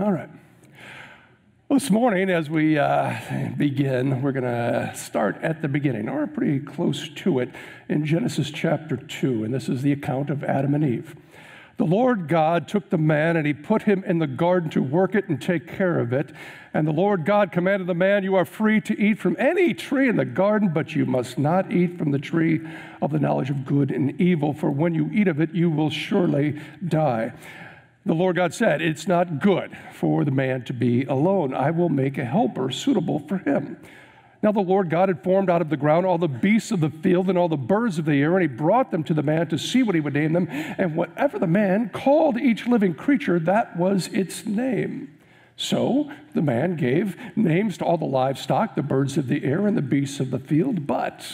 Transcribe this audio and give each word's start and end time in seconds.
All 0.00 0.10
right. 0.10 0.28
Well, 1.68 1.78
this 1.78 1.88
morning, 1.88 2.30
as 2.30 2.50
we 2.50 2.76
uh, 2.76 3.16
begin, 3.56 4.20
we're 4.20 4.32
going 4.32 4.42
to 4.42 4.90
start 4.96 5.38
at 5.40 5.62
the 5.62 5.68
beginning, 5.68 6.08
or 6.08 6.26
pretty 6.26 6.58
close 6.58 7.08
to 7.08 7.38
it, 7.38 7.48
in 7.88 8.04
Genesis 8.04 8.50
chapter 8.50 8.96
2. 8.96 9.44
And 9.44 9.54
this 9.54 9.68
is 9.68 9.82
the 9.82 9.92
account 9.92 10.30
of 10.30 10.42
Adam 10.42 10.74
and 10.74 10.82
Eve. 10.82 11.14
The 11.76 11.84
Lord 11.84 12.26
God 12.26 12.66
took 12.66 12.90
the 12.90 12.98
man 12.98 13.36
and 13.36 13.46
he 13.46 13.54
put 13.54 13.82
him 13.82 14.02
in 14.02 14.18
the 14.18 14.26
garden 14.26 14.68
to 14.70 14.82
work 14.82 15.14
it 15.14 15.28
and 15.28 15.40
take 15.40 15.68
care 15.68 16.00
of 16.00 16.12
it. 16.12 16.32
And 16.74 16.84
the 16.84 16.92
Lord 16.92 17.24
God 17.24 17.52
commanded 17.52 17.86
the 17.86 17.94
man, 17.94 18.24
You 18.24 18.34
are 18.34 18.44
free 18.44 18.80
to 18.80 19.00
eat 19.00 19.20
from 19.20 19.36
any 19.38 19.74
tree 19.74 20.08
in 20.08 20.16
the 20.16 20.24
garden, 20.24 20.70
but 20.70 20.96
you 20.96 21.06
must 21.06 21.38
not 21.38 21.70
eat 21.70 21.98
from 21.98 22.10
the 22.10 22.18
tree 22.18 22.60
of 23.00 23.12
the 23.12 23.20
knowledge 23.20 23.50
of 23.50 23.64
good 23.64 23.92
and 23.92 24.20
evil, 24.20 24.54
for 24.54 24.72
when 24.72 24.92
you 24.92 25.08
eat 25.12 25.28
of 25.28 25.40
it, 25.40 25.54
you 25.54 25.70
will 25.70 25.90
surely 25.90 26.60
die. 26.88 27.32
The 28.04 28.14
Lord 28.14 28.36
God 28.36 28.52
said, 28.52 28.82
It's 28.82 29.06
not 29.06 29.38
good 29.40 29.76
for 29.94 30.24
the 30.24 30.32
man 30.32 30.64
to 30.64 30.72
be 30.72 31.04
alone. 31.04 31.54
I 31.54 31.70
will 31.70 31.88
make 31.88 32.18
a 32.18 32.24
helper 32.24 32.70
suitable 32.70 33.20
for 33.20 33.38
him. 33.38 33.76
Now 34.42 34.50
the 34.50 34.60
Lord 34.60 34.90
God 34.90 35.08
had 35.08 35.22
formed 35.22 35.48
out 35.48 35.62
of 35.62 35.70
the 35.70 35.76
ground 35.76 36.04
all 36.04 36.18
the 36.18 36.26
beasts 36.26 36.72
of 36.72 36.80
the 36.80 36.90
field 36.90 37.28
and 37.28 37.38
all 37.38 37.48
the 37.48 37.56
birds 37.56 38.00
of 38.00 38.06
the 38.06 38.20
air, 38.20 38.32
and 38.32 38.42
he 38.42 38.48
brought 38.48 38.90
them 38.90 39.04
to 39.04 39.14
the 39.14 39.22
man 39.22 39.46
to 39.48 39.58
see 39.58 39.84
what 39.84 39.94
he 39.94 40.00
would 40.00 40.14
name 40.14 40.32
them. 40.32 40.48
And 40.50 40.96
whatever 40.96 41.38
the 41.38 41.46
man 41.46 41.90
called 41.90 42.38
each 42.38 42.66
living 42.66 42.94
creature, 42.94 43.38
that 43.38 43.76
was 43.76 44.08
its 44.08 44.44
name. 44.44 45.16
So 45.56 46.10
the 46.34 46.42
man 46.42 46.74
gave 46.74 47.16
names 47.36 47.78
to 47.78 47.84
all 47.84 47.98
the 47.98 48.04
livestock, 48.04 48.74
the 48.74 48.82
birds 48.82 49.16
of 49.16 49.28
the 49.28 49.44
air, 49.44 49.68
and 49.68 49.76
the 49.76 49.82
beasts 49.82 50.18
of 50.18 50.32
the 50.32 50.40
field. 50.40 50.88
But 50.88 51.24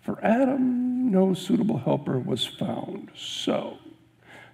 for 0.00 0.18
Adam, 0.24 1.12
no 1.12 1.32
suitable 1.32 1.78
helper 1.78 2.18
was 2.18 2.44
found. 2.44 3.12
So 3.14 3.78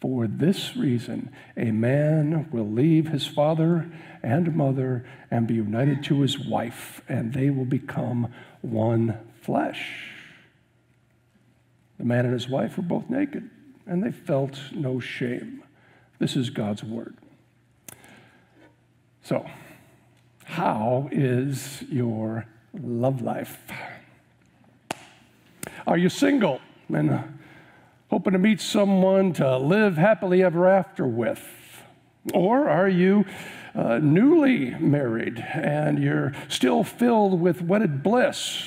For 0.00 0.28
this 0.28 0.76
reason, 0.76 1.30
a 1.56 1.72
man 1.72 2.48
will 2.52 2.70
leave 2.70 3.08
his 3.08 3.26
father 3.26 3.90
and 4.22 4.54
mother 4.54 5.04
and 5.30 5.46
be 5.46 5.54
united 5.54 6.04
to 6.04 6.20
his 6.20 6.38
wife, 6.38 7.02
and 7.08 7.32
they 7.32 7.50
will 7.50 7.64
become 7.64 8.32
one 8.60 9.18
flesh. 9.42 10.12
The 11.98 12.04
man 12.04 12.26
and 12.26 12.34
his 12.34 12.48
wife 12.48 12.76
were 12.76 12.84
both 12.84 13.10
naked, 13.10 13.50
and 13.86 14.02
they 14.04 14.12
felt 14.12 14.60
no 14.72 15.00
shame. 15.00 15.64
This 16.20 16.36
is 16.36 16.50
God's 16.50 16.84
word. 16.84 17.16
So, 19.22 19.44
how 20.44 21.08
is 21.10 21.82
your 21.90 22.46
love 22.72 23.20
life? 23.20 23.60
Are 25.86 25.98
you 25.98 26.08
single? 26.08 26.60
And 26.88 27.37
hoping 28.08 28.32
to 28.32 28.38
meet 28.38 28.60
someone 28.60 29.32
to 29.34 29.58
live 29.58 29.96
happily 29.96 30.42
ever 30.42 30.68
after 30.68 31.06
with? 31.06 31.42
Or 32.34 32.68
are 32.68 32.88
you 32.88 33.24
uh, 33.74 33.98
newly 33.98 34.70
married 34.74 35.38
and 35.38 36.02
you're 36.02 36.32
still 36.48 36.84
filled 36.84 37.40
with 37.40 37.62
wedded 37.62 38.02
bliss? 38.02 38.62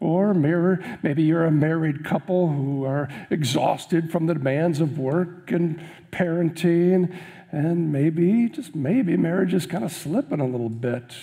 Or 0.00 0.34
maybe 0.34 1.22
you're 1.22 1.46
a 1.46 1.50
married 1.50 2.04
couple 2.04 2.48
who 2.48 2.84
are 2.84 3.08
exhausted 3.30 4.12
from 4.12 4.26
the 4.26 4.34
demands 4.34 4.80
of 4.80 4.98
work 4.98 5.50
and 5.50 5.80
parenting, 6.12 7.16
and 7.50 7.90
maybe, 7.90 8.48
just 8.48 8.74
maybe, 8.74 9.16
marriage 9.16 9.54
is 9.54 9.64
kind 9.64 9.84
of 9.84 9.92
slipping 9.92 10.40
a 10.40 10.46
little 10.46 10.68
bit. 10.68 11.14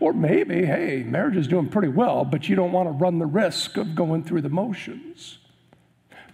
Or 0.00 0.12
maybe, 0.12 0.66
hey, 0.66 1.04
marriage 1.04 1.36
is 1.36 1.46
doing 1.46 1.68
pretty 1.68 1.88
well, 1.88 2.24
but 2.24 2.48
you 2.48 2.56
don't 2.56 2.72
want 2.72 2.88
to 2.88 2.92
run 2.92 3.18
the 3.18 3.26
risk 3.26 3.76
of 3.76 3.94
going 3.94 4.24
through 4.24 4.42
the 4.42 4.48
motions. 4.50 5.38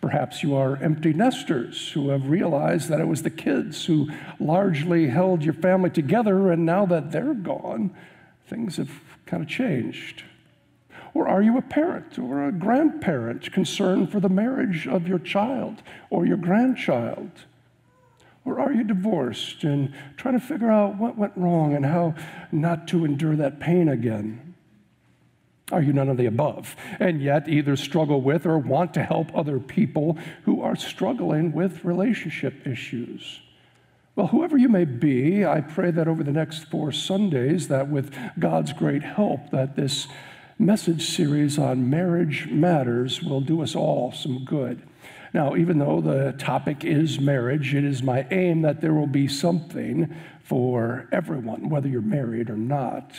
Perhaps 0.03 0.43
you 0.43 0.57
are 0.57 0.77
empty 0.83 1.13
nesters 1.13 1.93
who 1.93 2.09
have 2.09 2.29
realized 2.29 2.89
that 2.89 3.01
it 3.01 3.07
was 3.07 3.23
the 3.23 3.31
kids 3.31 3.87
who 3.87 4.11
largely 4.41 5.07
held 5.07 5.45
your 5.45 5.55
family 5.55 5.91
together, 5.91 6.51
and 6.51 6.67
now 6.67 6.85
that 6.85 7.13
they're 7.13 7.35
gone, 7.35 7.95
things 8.49 8.79
have 8.79 8.91
kind 9.27 9.45
of 9.45 9.49
changed. 9.49 10.25
Or 11.15 11.29
are 11.29 11.41
you 11.41 11.57
a 11.57 11.63
parent 11.63 12.19
or 12.19 12.49
a 12.49 12.53
grandparent 12.53 13.53
concerned 13.53 14.11
for 14.11 14.19
the 14.19 14.29
marriage 14.29 14.89
of 14.89 15.07
your 15.07 15.21
child 15.21 15.83
or 16.11 16.27
your 16.27 16.37
grandchild? 16.37 17.31
Or 18.45 18.59
are 18.59 18.73
you 18.73 18.83
divorced 18.83 19.63
and 19.63 19.95
trying 20.17 20.39
to 20.39 20.45
figure 20.45 20.71
out 20.71 20.99
what 20.99 21.17
went 21.17 21.37
wrong 21.37 21.75
and 21.75 21.87
how 21.87 22.17
not 22.51 22.89
to 22.89 23.05
endure 23.05 23.37
that 23.37 23.61
pain 23.61 23.89
again? 23.89 24.52
Are 25.71 25.81
you 25.83 25.93
none 25.93 26.09
of 26.09 26.17
the 26.17 26.27
above? 26.27 26.77
And 26.99 27.23
yet 27.23 27.49
either 27.49 27.77
struggle 27.77 28.21
with 28.21 28.45
or 28.45 28.59
want 28.59 28.93
to 28.95 29.03
help 29.03 29.35
other 29.35 29.59
people 29.61 30.19
who 30.45 30.61
are 30.61 30.77
struggling 30.77 31.53
with 31.53 31.85
relationship 31.85 32.67
issues. 32.67 33.41
Well, 34.15 34.27
whoever 34.27 34.59
you 34.59 34.69
may 34.69 34.85
be, 34.85 35.47
I 35.47 35.63
pray 35.63 35.91
that 35.91 36.09
over 36.09 36.23
the 36.23 36.33
next 36.33 36.65
four 36.65 36.93
Sundays, 36.93 37.69
that 37.69 37.89
with 37.89 38.15
God's 38.39 38.75
great 38.75 39.03
help, 39.03 39.51
that 39.51 39.77
this 39.77 40.07
message 40.59 41.09
series 41.09 41.59
on 41.59 41.89
marriage 41.89 42.49
matters 42.49 43.23
will 43.23 43.41
do 43.41 43.63
us 43.63 43.75
all 43.75 44.13
some 44.13 44.45
good. 44.45 44.83
Now, 45.33 45.57
even 45.57 45.79
though 45.79 46.03
the 46.03 46.35
topic 46.37 46.85
is 46.85 47.19
marriage, 47.19 47.75
it 47.75 47.85
is 47.85 48.03
my 48.03 48.27
aim 48.31 48.61
that 48.63 48.83
there 48.83 48.93
will 48.93 49.07
be 49.07 49.29
something 49.29 50.15
for 50.45 51.09
everyone, 51.11 51.71
whether 51.71 51.89
you're 51.89 52.03
married 52.03 52.51
or 52.51 52.57
not. 52.57 53.13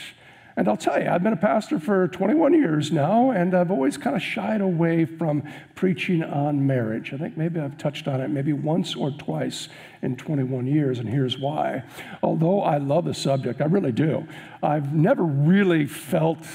And 0.56 0.68
I'll 0.68 0.76
tell 0.76 1.02
you, 1.02 1.08
I've 1.08 1.22
been 1.24 1.32
a 1.32 1.36
pastor 1.36 1.80
for 1.80 2.06
21 2.06 2.54
years 2.54 2.92
now, 2.92 3.30
and 3.30 3.54
I've 3.54 3.72
always 3.72 3.96
kind 3.96 4.14
of 4.14 4.22
shied 4.22 4.60
away 4.60 5.04
from 5.04 5.42
preaching 5.74 6.22
on 6.22 6.64
marriage. 6.64 7.12
I 7.12 7.16
think 7.16 7.36
maybe 7.36 7.58
I've 7.58 7.76
touched 7.76 8.06
on 8.06 8.20
it 8.20 8.28
maybe 8.28 8.52
once 8.52 8.94
or 8.94 9.10
twice 9.10 9.68
in 10.00 10.14
21 10.16 10.66
years, 10.66 11.00
and 11.00 11.08
here's 11.08 11.38
why. 11.38 11.82
Although 12.22 12.62
I 12.62 12.78
love 12.78 13.04
the 13.04 13.14
subject, 13.14 13.60
I 13.60 13.64
really 13.64 13.90
do, 13.90 14.28
I've 14.62 14.94
never 14.94 15.24
really 15.24 15.86
felt 15.86 16.46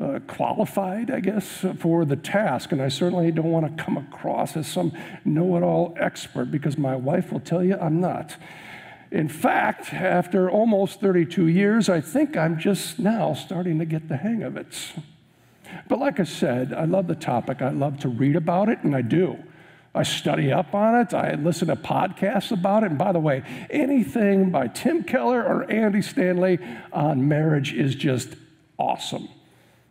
uh, 0.00 0.20
qualified, 0.26 1.10
I 1.10 1.20
guess, 1.20 1.64
for 1.78 2.04
the 2.04 2.16
task. 2.16 2.72
And 2.72 2.80
I 2.80 2.88
certainly 2.88 3.30
don't 3.30 3.50
want 3.50 3.76
to 3.76 3.84
come 3.84 3.96
across 3.96 4.56
as 4.56 4.66
some 4.66 4.92
know 5.24 5.56
it 5.56 5.62
all 5.62 5.94
expert 6.00 6.46
because 6.46 6.78
my 6.78 6.96
wife 6.96 7.30
will 7.30 7.40
tell 7.40 7.62
you 7.62 7.76
I'm 7.76 8.00
not. 8.00 8.36
In 9.14 9.28
fact, 9.28 9.94
after 9.94 10.50
almost 10.50 11.00
32 11.00 11.46
years, 11.46 11.88
I 11.88 12.00
think 12.00 12.36
I'm 12.36 12.58
just 12.58 12.98
now 12.98 13.32
starting 13.32 13.78
to 13.78 13.84
get 13.84 14.08
the 14.08 14.16
hang 14.16 14.42
of 14.42 14.56
it. 14.56 14.92
But 15.88 16.00
like 16.00 16.18
I 16.18 16.24
said, 16.24 16.72
I 16.72 16.84
love 16.84 17.06
the 17.06 17.14
topic. 17.14 17.62
I 17.62 17.70
love 17.70 18.00
to 18.00 18.08
read 18.08 18.34
about 18.34 18.68
it, 18.68 18.80
and 18.82 18.92
I 18.92 19.02
do. 19.02 19.38
I 19.94 20.02
study 20.02 20.50
up 20.50 20.74
on 20.74 20.96
it. 20.96 21.14
I 21.14 21.34
listen 21.34 21.68
to 21.68 21.76
podcasts 21.76 22.50
about 22.50 22.82
it. 22.82 22.86
And 22.90 22.98
by 22.98 23.12
the 23.12 23.20
way, 23.20 23.44
anything 23.70 24.50
by 24.50 24.66
Tim 24.66 25.04
Keller 25.04 25.44
or 25.44 25.70
Andy 25.70 26.02
Stanley 26.02 26.58
on 26.92 27.28
marriage 27.28 27.72
is 27.72 27.94
just 27.94 28.30
awesome. 28.80 29.28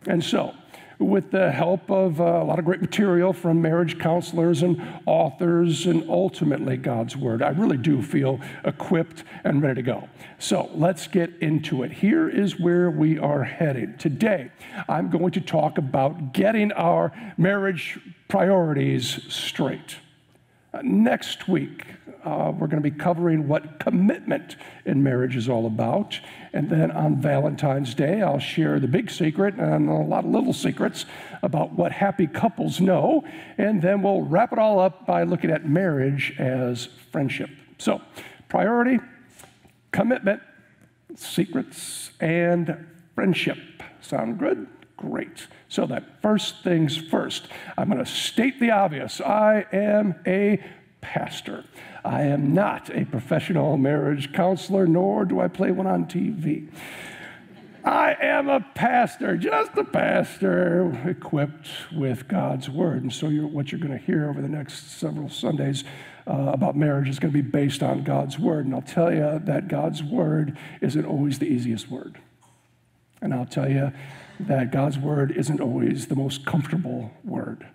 And 0.06 0.22
so, 0.22 0.54
with 0.98 1.30
the 1.30 1.50
help 1.50 1.90
of 1.90 2.20
uh, 2.20 2.24
a 2.24 2.44
lot 2.44 2.58
of 2.58 2.64
great 2.64 2.80
material 2.80 3.32
from 3.32 3.60
marriage 3.60 3.98
counselors 3.98 4.62
and 4.62 4.80
authors, 5.06 5.86
and 5.86 6.08
ultimately 6.08 6.76
God's 6.76 7.16
Word. 7.16 7.42
I 7.42 7.50
really 7.50 7.76
do 7.76 8.02
feel 8.02 8.40
equipped 8.64 9.24
and 9.44 9.62
ready 9.62 9.82
to 9.82 9.82
go. 9.82 10.08
So 10.38 10.70
let's 10.74 11.06
get 11.06 11.30
into 11.40 11.82
it. 11.82 11.92
Here 11.92 12.28
is 12.28 12.58
where 12.58 12.90
we 12.90 13.18
are 13.18 13.44
headed. 13.44 13.98
Today, 13.98 14.50
I'm 14.88 15.10
going 15.10 15.32
to 15.32 15.40
talk 15.40 15.78
about 15.78 16.32
getting 16.32 16.72
our 16.72 17.12
marriage 17.36 17.98
priorities 18.28 19.20
straight. 19.32 19.96
Uh, 20.74 20.80
next 20.82 21.46
week, 21.46 21.84
uh, 22.24 22.50
we're 22.58 22.66
going 22.66 22.82
to 22.82 22.90
be 22.90 22.90
covering 22.90 23.46
what 23.46 23.78
commitment 23.78 24.56
in 24.86 25.02
marriage 25.02 25.36
is 25.36 25.48
all 25.48 25.66
about. 25.66 26.18
And 26.52 26.68
then 26.68 26.90
on 26.90 27.20
Valentine's 27.20 27.94
Day, 27.94 28.22
I'll 28.22 28.40
share 28.40 28.80
the 28.80 28.88
big 28.88 29.08
secret 29.08 29.54
and 29.54 29.88
a 29.88 29.92
lot 29.92 30.24
of 30.24 30.30
little 30.32 30.52
secrets 30.52 31.04
about 31.42 31.74
what 31.74 31.92
happy 31.92 32.26
couples 32.26 32.80
know. 32.80 33.24
And 33.56 33.80
then 33.80 34.02
we'll 34.02 34.22
wrap 34.22 34.52
it 34.52 34.58
all 34.58 34.80
up 34.80 35.06
by 35.06 35.22
looking 35.22 35.50
at 35.50 35.68
marriage 35.68 36.34
as 36.38 36.88
friendship. 37.12 37.50
So, 37.78 38.00
priority, 38.48 38.98
commitment, 39.92 40.42
secrets, 41.14 42.10
and 42.18 42.88
friendship. 43.14 43.58
Sound 44.00 44.38
good? 44.38 44.66
Great. 45.10 45.46
So, 45.68 45.86
that 45.86 46.22
first 46.22 46.62
things 46.62 46.96
first, 46.96 47.48
I'm 47.76 47.90
going 47.90 48.02
to 48.02 48.10
state 48.10 48.60
the 48.60 48.70
obvious. 48.70 49.20
I 49.20 49.66
am 49.72 50.14
a 50.26 50.62
pastor. 51.00 51.64
I 52.04 52.22
am 52.22 52.54
not 52.54 52.90
a 52.94 53.04
professional 53.04 53.76
marriage 53.76 54.32
counselor, 54.32 54.86
nor 54.86 55.24
do 55.24 55.40
I 55.40 55.48
play 55.48 55.70
one 55.72 55.86
on 55.86 56.06
TV. 56.06 56.68
I 57.84 58.16
am 58.18 58.48
a 58.48 58.60
pastor, 58.74 59.36
just 59.36 59.76
a 59.76 59.84
pastor, 59.84 61.02
equipped 61.06 61.68
with 61.92 62.26
God's 62.28 62.70
word. 62.70 63.02
And 63.02 63.12
so, 63.12 63.28
you're, 63.28 63.46
what 63.46 63.72
you're 63.72 63.80
going 63.80 63.98
to 63.98 64.04
hear 64.04 64.30
over 64.30 64.40
the 64.40 64.48
next 64.48 64.98
several 64.98 65.28
Sundays 65.28 65.84
uh, 66.26 66.50
about 66.54 66.76
marriage 66.76 67.08
is 67.08 67.18
going 67.18 67.32
to 67.32 67.42
be 67.42 67.46
based 67.46 67.82
on 67.82 68.04
God's 68.04 68.38
word. 68.38 68.64
And 68.64 68.74
I'll 68.74 68.82
tell 68.82 69.12
you 69.12 69.40
that 69.44 69.68
God's 69.68 70.02
word 70.02 70.56
isn't 70.80 71.04
always 71.04 71.38
the 71.40 71.46
easiest 71.46 71.90
word. 71.90 72.18
And 73.20 73.34
I'll 73.34 73.46
tell 73.46 73.70
you 73.70 73.92
that 74.40 74.72
God's 74.72 74.98
word 74.98 75.30
isn't 75.32 75.60
always 75.60 76.06
the 76.06 76.16
most 76.16 76.44
comfortable 76.44 77.12
word. 77.24 77.66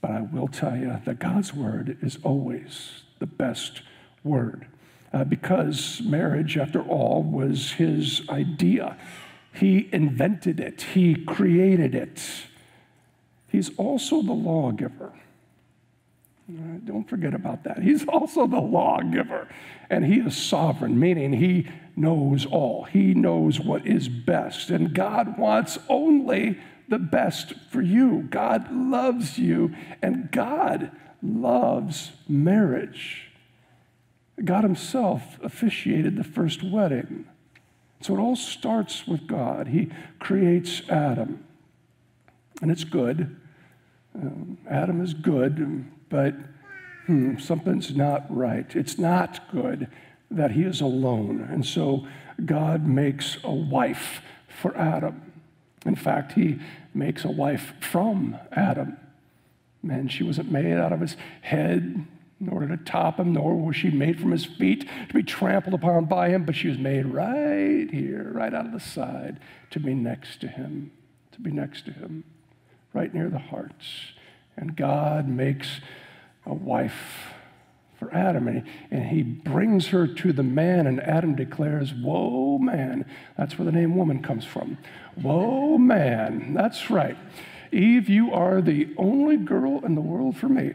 But 0.00 0.10
I 0.10 0.20
will 0.20 0.48
tell 0.48 0.76
you 0.76 1.00
that 1.04 1.18
God's 1.18 1.54
word 1.54 1.96
is 2.02 2.18
always 2.22 3.02
the 3.18 3.26
best 3.26 3.82
word 4.22 4.66
uh, 5.14 5.24
because 5.24 6.02
marriage, 6.04 6.58
after 6.58 6.82
all, 6.82 7.22
was 7.22 7.72
his 7.72 8.28
idea. 8.28 8.96
He 9.52 9.88
invented 9.92 10.58
it, 10.58 10.82
he 10.82 11.14
created 11.14 11.94
it. 11.94 12.20
He's 13.50 13.70
also 13.76 14.22
the 14.22 14.32
lawgiver. 14.32 15.12
Uh, 16.48 16.78
don't 16.84 17.08
forget 17.08 17.32
about 17.32 17.64
that. 17.64 17.82
He's 17.82 18.06
also 18.06 18.46
the 18.46 18.60
lawgiver, 18.60 19.48
and 19.88 20.04
he 20.04 20.20
is 20.20 20.36
sovereign, 20.36 20.98
meaning 20.98 21.32
he 21.32 21.68
knows 21.96 22.44
all. 22.44 22.84
He 22.84 23.14
knows 23.14 23.58
what 23.58 23.86
is 23.86 24.08
best, 24.08 24.68
and 24.68 24.94
God 24.94 25.38
wants 25.38 25.78
only 25.88 26.58
the 26.88 26.98
best 26.98 27.54
for 27.70 27.80
you. 27.80 28.26
God 28.28 28.70
loves 28.70 29.38
you, 29.38 29.74
and 30.02 30.30
God 30.30 30.90
loves 31.22 32.12
marriage. 32.28 33.30
God 34.44 34.64
Himself 34.64 35.38
officiated 35.42 36.16
the 36.16 36.24
first 36.24 36.62
wedding. 36.62 37.24
So 38.02 38.14
it 38.14 38.20
all 38.20 38.36
starts 38.36 39.06
with 39.06 39.26
God. 39.26 39.68
He 39.68 39.90
creates 40.18 40.82
Adam, 40.90 41.42
and 42.60 42.70
it's 42.70 42.84
good. 42.84 43.34
Um, 44.14 44.58
Adam 44.68 45.00
is 45.00 45.14
good, 45.14 45.86
but 46.08 46.34
hmm, 47.06 47.38
something's 47.38 47.94
not 47.94 48.24
right. 48.34 48.74
It's 48.74 48.98
not 48.98 49.50
good 49.50 49.88
that 50.30 50.52
he 50.52 50.62
is 50.62 50.80
alone. 50.80 51.46
And 51.50 51.64
so 51.64 52.06
God 52.44 52.86
makes 52.86 53.38
a 53.44 53.52
wife 53.52 54.20
for 54.48 54.76
Adam. 54.76 55.32
In 55.86 55.94
fact, 55.94 56.32
he 56.32 56.58
makes 56.92 57.24
a 57.24 57.30
wife 57.30 57.74
from 57.80 58.36
Adam. 58.52 58.96
And 59.88 60.10
she 60.10 60.24
wasn't 60.24 60.50
made 60.50 60.72
out 60.72 60.92
of 60.92 61.00
his 61.00 61.16
head, 61.42 62.06
order 62.50 62.76
to 62.76 62.84
top 62.84 63.18
him, 63.18 63.32
nor 63.32 63.56
was 63.56 63.76
she 63.76 63.90
made 63.90 64.20
from 64.20 64.30
his 64.30 64.44
feet 64.44 64.88
to 65.08 65.14
be 65.14 65.22
trampled 65.22 65.74
upon 65.74 66.06
by 66.06 66.28
him, 66.28 66.44
but 66.44 66.54
she 66.54 66.68
was 66.68 66.78
made 66.78 67.06
right 67.06 67.88
here, 67.90 68.30
right 68.32 68.52
out 68.52 68.66
of 68.66 68.72
the 68.72 68.80
side, 68.80 69.40
to 69.70 69.80
be 69.80 69.94
next 69.94 70.40
to 70.40 70.48
him, 70.48 70.90
to 71.32 71.40
be 71.40 71.50
next 71.50 71.84
to 71.86 71.92
him, 71.92 72.24
right 72.92 73.14
near 73.14 73.28
the 73.28 73.38
hearts. 73.38 74.12
And 74.56 74.76
God 74.76 75.28
makes 75.28 75.80
a 76.46 76.54
wife 76.54 77.32
for 77.98 78.12
Adam, 78.14 78.48
and 78.48 78.62
he, 78.62 78.72
and 78.90 79.06
he 79.06 79.22
brings 79.22 79.88
her 79.88 80.06
to 80.06 80.32
the 80.32 80.42
man, 80.42 80.86
and 80.86 81.00
Adam 81.00 81.34
declares, 81.34 81.92
Whoa, 81.92 82.58
man. 82.58 83.04
That's 83.36 83.58
where 83.58 83.64
the 83.64 83.72
name 83.72 83.96
woman 83.96 84.22
comes 84.22 84.44
from. 84.44 84.78
Whoa, 85.20 85.78
man. 85.78 86.54
That's 86.54 86.90
right. 86.90 87.16
Eve, 87.72 88.08
you 88.08 88.32
are 88.32 88.60
the 88.60 88.88
only 88.96 89.36
girl 89.36 89.84
in 89.84 89.94
the 89.94 90.00
world 90.00 90.36
for 90.36 90.48
me. 90.48 90.74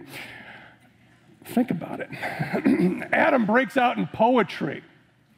Think 1.45 1.71
about 1.71 1.99
it. 1.99 2.09
Adam 3.13 3.45
breaks 3.45 3.77
out 3.77 3.97
in 3.97 4.07
poetry. 4.07 4.83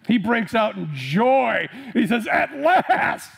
He 0.08 0.18
breaks 0.18 0.56
out 0.56 0.76
in 0.76 0.90
joy. 0.94 1.68
He 1.94 2.08
says, 2.08 2.28
At 2.28 2.58
last, 2.58 3.32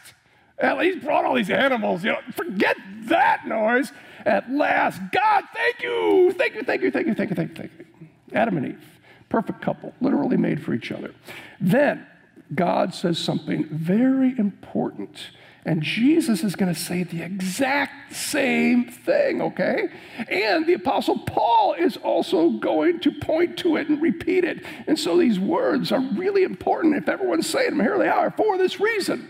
at 0.58 0.78
least 0.78 1.04
brought 1.04 1.26
all 1.26 1.36
these 1.36 1.50
animals. 1.50 2.04
You 2.04 2.14
know, 2.14 2.20
forget 2.32 2.78
that 3.06 3.46
noise. 3.48 3.92
At 4.26 4.52
last, 4.52 5.02
God, 5.12 5.44
thank 5.54 5.82
you, 5.82 6.34
thank 6.38 6.56
you, 6.56 6.64
thank 6.64 6.82
you, 6.82 6.92
thank 6.92 7.08
you, 7.08 7.14
thank 7.14 7.30
you, 7.30 7.36
thank 7.36 7.50
you, 7.50 7.56
thank 7.56 7.72
you. 7.78 8.08
Adam 8.34 8.58
and 8.58 8.68
Eve, 8.68 9.00
perfect 9.30 9.62
couple, 9.62 9.94
literally 10.02 10.38
made 10.38 10.64
for 10.64 10.74
each 10.74 10.92
other. 10.92 11.14
Then 11.60 12.08
God 12.56 12.94
says 12.94 13.18
something 13.20 13.66
very 13.66 14.38
important 14.38 15.28
and 15.66 15.82
Jesus 15.82 16.44
is 16.44 16.56
going 16.56 16.74
to 16.74 16.80
say 16.80 17.04
the 17.04 17.22
exact 17.22 18.14
same 18.14 18.86
thing, 18.86 19.42
okay? 19.42 19.88
And 20.28 20.68
the 20.68 20.74
Apostle 20.74 21.20
Paul 21.20 21.74
is 21.74 21.96
also 21.98 22.50
going 22.50 23.00
to 23.02 23.12
point 23.12 23.58
to 23.60 23.78
it 23.78 23.88
and 23.88 24.02
repeat 24.02 24.44
it. 24.44 24.64
And 24.88 25.00
so 25.00 25.18
these 25.18 25.40
words 25.40 25.92
are 25.94 26.02
really 26.02 26.44
important. 26.44 26.98
If 26.98 27.08
everyone's 27.08 27.50
saying 27.50 27.72
them, 27.72 27.80
here 27.80 27.98
they 27.98 28.10
are 28.10 28.30
for 28.32 28.58
this 28.58 28.82
reason. 28.82 29.30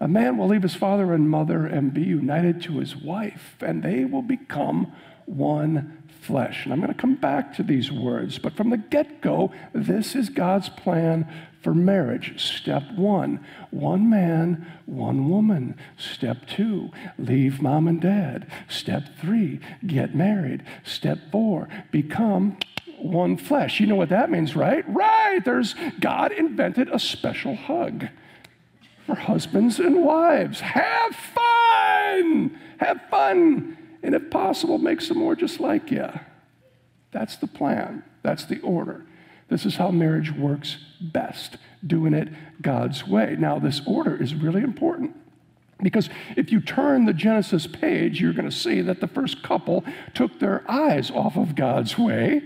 A 0.00 0.08
man 0.08 0.38
will 0.38 0.48
leave 0.48 0.62
his 0.62 0.74
father 0.74 1.12
and 1.12 1.28
mother 1.28 1.66
and 1.66 1.92
be 1.92 2.02
united 2.02 2.62
to 2.62 2.78
his 2.78 2.96
wife, 2.96 3.56
and 3.60 3.82
they 3.82 4.06
will 4.06 4.22
become 4.22 4.92
one 5.26 6.02
flesh. 6.22 6.64
And 6.64 6.72
I'm 6.72 6.80
going 6.80 6.92
to 6.92 6.98
come 6.98 7.16
back 7.16 7.54
to 7.56 7.62
these 7.62 7.92
words, 7.92 8.38
but 8.38 8.56
from 8.56 8.70
the 8.70 8.78
get 8.78 9.20
go, 9.20 9.52
this 9.74 10.14
is 10.14 10.30
God's 10.30 10.68
plan 10.70 11.28
for 11.62 11.74
marriage. 11.74 12.42
Step 12.42 12.82
one, 12.96 13.44
one 13.70 14.08
man, 14.08 14.66
one 14.86 15.28
woman. 15.28 15.76
Step 15.98 16.46
two, 16.46 16.90
leave 17.18 17.60
mom 17.60 17.86
and 17.86 18.00
dad. 18.00 18.46
Step 18.68 19.04
three, 19.20 19.60
get 19.86 20.14
married. 20.14 20.62
Step 20.82 21.18
four, 21.30 21.68
become 21.90 22.56
one 22.98 23.36
flesh. 23.36 23.80
You 23.80 23.86
know 23.86 23.96
what 23.96 24.08
that 24.10 24.30
means, 24.30 24.56
right? 24.56 24.84
Right. 24.88 25.44
There's 25.44 25.74
God 26.00 26.32
invented 26.32 26.88
a 26.88 26.98
special 26.98 27.54
hug 27.54 28.08
for 29.10 29.20
husbands 29.20 29.80
and 29.80 30.04
wives. 30.04 30.60
Have 30.60 31.14
fun. 31.14 32.58
Have 32.78 33.00
fun 33.10 33.76
and 34.02 34.14
if 34.14 34.30
possible, 34.30 34.78
make 34.78 35.00
some 35.00 35.18
more 35.18 35.36
just 35.36 35.60
like 35.60 35.90
you. 35.90 36.08
That's 37.10 37.36
the 37.36 37.46
plan, 37.46 38.04
that's 38.22 38.44
the 38.44 38.60
order. 38.60 39.04
This 39.48 39.66
is 39.66 39.76
how 39.76 39.90
marriage 39.90 40.32
works 40.32 40.78
best, 41.00 41.56
doing 41.84 42.14
it 42.14 42.28
God's 42.62 43.06
way. 43.06 43.36
Now, 43.38 43.58
this 43.58 43.82
order 43.84 44.16
is 44.16 44.34
really 44.34 44.62
important. 44.62 45.16
Because 45.82 46.08
if 46.36 46.52
you 46.52 46.60
turn 46.60 47.04
the 47.04 47.12
Genesis 47.12 47.66
page, 47.66 48.20
you're 48.20 48.32
going 48.32 48.48
to 48.48 48.56
see 48.56 48.80
that 48.82 49.00
the 49.00 49.08
first 49.08 49.42
couple 49.42 49.84
took 50.14 50.38
their 50.38 50.62
eyes 50.70 51.10
off 51.10 51.36
of 51.36 51.56
God's 51.56 51.98
way 51.98 52.42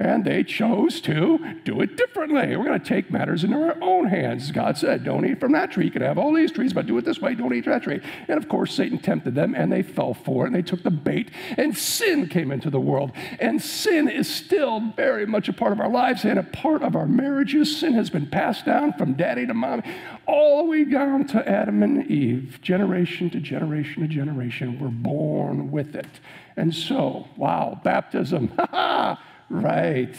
and 0.00 0.24
they 0.24 0.42
chose 0.42 0.98
to 1.02 1.38
do 1.62 1.82
it 1.82 1.94
differently. 1.96 2.56
We're 2.56 2.64
going 2.64 2.80
to 2.80 2.86
take 2.86 3.10
matters 3.10 3.44
into 3.44 3.56
our 3.56 3.76
own 3.82 4.06
hands. 4.06 4.50
God 4.50 4.78
said, 4.78 5.04
Don't 5.04 5.26
eat 5.26 5.38
from 5.38 5.52
that 5.52 5.72
tree. 5.72 5.84
You 5.84 5.90
can 5.90 6.00
have 6.00 6.16
all 6.16 6.32
these 6.32 6.50
trees, 6.50 6.72
but 6.72 6.86
do 6.86 6.96
it 6.96 7.04
this 7.04 7.20
way. 7.20 7.34
Don't 7.34 7.54
eat 7.54 7.66
that 7.66 7.82
tree. 7.82 8.00
And 8.26 8.42
of 8.42 8.48
course, 8.48 8.74
Satan 8.74 8.98
tempted 8.98 9.34
them, 9.34 9.54
and 9.54 9.70
they 9.70 9.82
fell 9.82 10.14
for 10.14 10.44
it, 10.44 10.48
and 10.48 10.56
they 10.56 10.62
took 10.62 10.82
the 10.82 10.90
bait, 10.90 11.30
and 11.58 11.76
sin 11.76 12.28
came 12.28 12.50
into 12.50 12.70
the 12.70 12.80
world. 12.80 13.12
And 13.38 13.60
sin 13.60 14.08
is 14.08 14.26
still 14.26 14.80
very 14.96 15.26
much 15.26 15.50
a 15.50 15.52
part 15.52 15.72
of 15.72 15.80
our 15.80 15.90
lives 15.90 16.24
and 16.24 16.38
a 16.38 16.44
part 16.44 16.82
of 16.82 16.96
our 16.96 17.06
marriages. 17.06 17.76
Sin 17.76 17.92
has 17.92 18.08
been 18.08 18.26
passed 18.26 18.64
down 18.64 18.94
from 18.94 19.12
daddy 19.14 19.46
to 19.46 19.52
mommy, 19.52 19.82
all 20.26 20.64
the 20.64 20.70
way 20.70 20.84
down 20.84 21.26
to 21.28 21.46
Adam 21.46 21.82
and 21.82 22.10
Eve, 22.10 22.58
generation 22.62 23.28
to 23.30 23.40
generation 23.40 24.02
to 24.02 24.08
generation. 24.08 24.80
We're 24.80 24.88
born 24.88 25.70
with 25.70 25.94
it. 25.94 26.20
And 26.56 26.74
so, 26.74 27.28
wow, 27.36 27.80
baptism. 27.84 28.52
Ha 28.60 28.66
ha! 28.70 29.22
Right, 29.50 30.14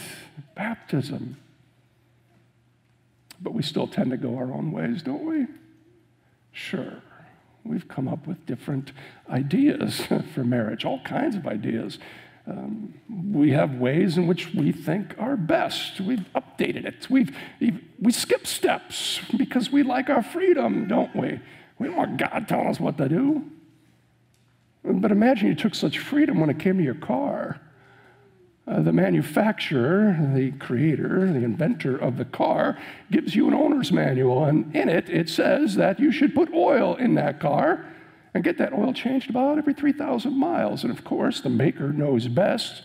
baptism. 0.54 1.38
But 3.40 3.54
we 3.54 3.62
still 3.62 3.86
tend 3.86 4.10
to 4.10 4.18
go 4.18 4.36
our 4.36 4.52
own 4.52 4.70
ways, 4.70 5.02
don't 5.02 5.24
we? 5.24 5.46
Sure. 6.52 7.02
We've 7.64 7.88
come 7.88 8.08
up 8.08 8.26
with 8.26 8.44
different 8.44 8.92
ideas 9.30 10.02
for 10.34 10.44
marriage, 10.44 10.84
all 10.84 11.00
kinds 11.00 11.34
of 11.34 11.46
ideas. 11.46 11.98
Um, 12.46 12.94
we 13.32 13.52
have 13.52 13.76
ways 13.76 14.18
in 14.18 14.26
which 14.26 14.52
we 14.52 14.70
think 14.70 15.14
are 15.18 15.36
best. 15.36 16.00
We've 16.00 16.26
updated 16.34 16.84
it. 16.84 17.08
We've, 17.08 17.34
we 18.00 18.12
skip 18.12 18.46
steps 18.46 19.20
because 19.36 19.70
we 19.70 19.82
like 19.82 20.10
our 20.10 20.22
freedom, 20.22 20.88
don't 20.88 21.14
we? 21.16 21.40
We 21.78 21.86
don't 21.86 21.96
want 21.96 22.16
God 22.18 22.46
telling 22.48 22.66
us 22.66 22.80
what 22.80 22.98
to 22.98 23.08
do. 23.08 23.44
But 24.84 25.10
imagine 25.12 25.48
you 25.48 25.54
took 25.54 25.74
such 25.74 25.98
freedom 25.98 26.40
when 26.40 26.50
it 26.50 26.58
came 26.58 26.76
to 26.78 26.84
your 26.84 26.94
car. 26.94 27.60
Uh, 28.66 28.80
the 28.80 28.92
manufacturer, 28.92 30.16
the 30.34 30.52
creator, 30.52 31.32
the 31.32 31.42
inventor 31.42 31.96
of 31.96 32.16
the 32.16 32.24
car 32.24 32.78
gives 33.10 33.34
you 33.34 33.48
an 33.48 33.54
owner's 33.54 33.90
manual, 33.90 34.44
and 34.44 34.74
in 34.74 34.88
it, 34.88 35.08
it 35.10 35.28
says 35.28 35.74
that 35.74 35.98
you 35.98 36.12
should 36.12 36.32
put 36.32 36.52
oil 36.54 36.94
in 36.94 37.14
that 37.14 37.40
car 37.40 37.84
and 38.34 38.44
get 38.44 38.58
that 38.58 38.72
oil 38.72 38.92
changed 38.92 39.28
about 39.28 39.58
every 39.58 39.74
3,000 39.74 40.38
miles. 40.38 40.84
And 40.84 40.92
of 40.92 41.04
course, 41.04 41.40
the 41.40 41.50
maker 41.50 41.92
knows 41.92 42.28
best. 42.28 42.82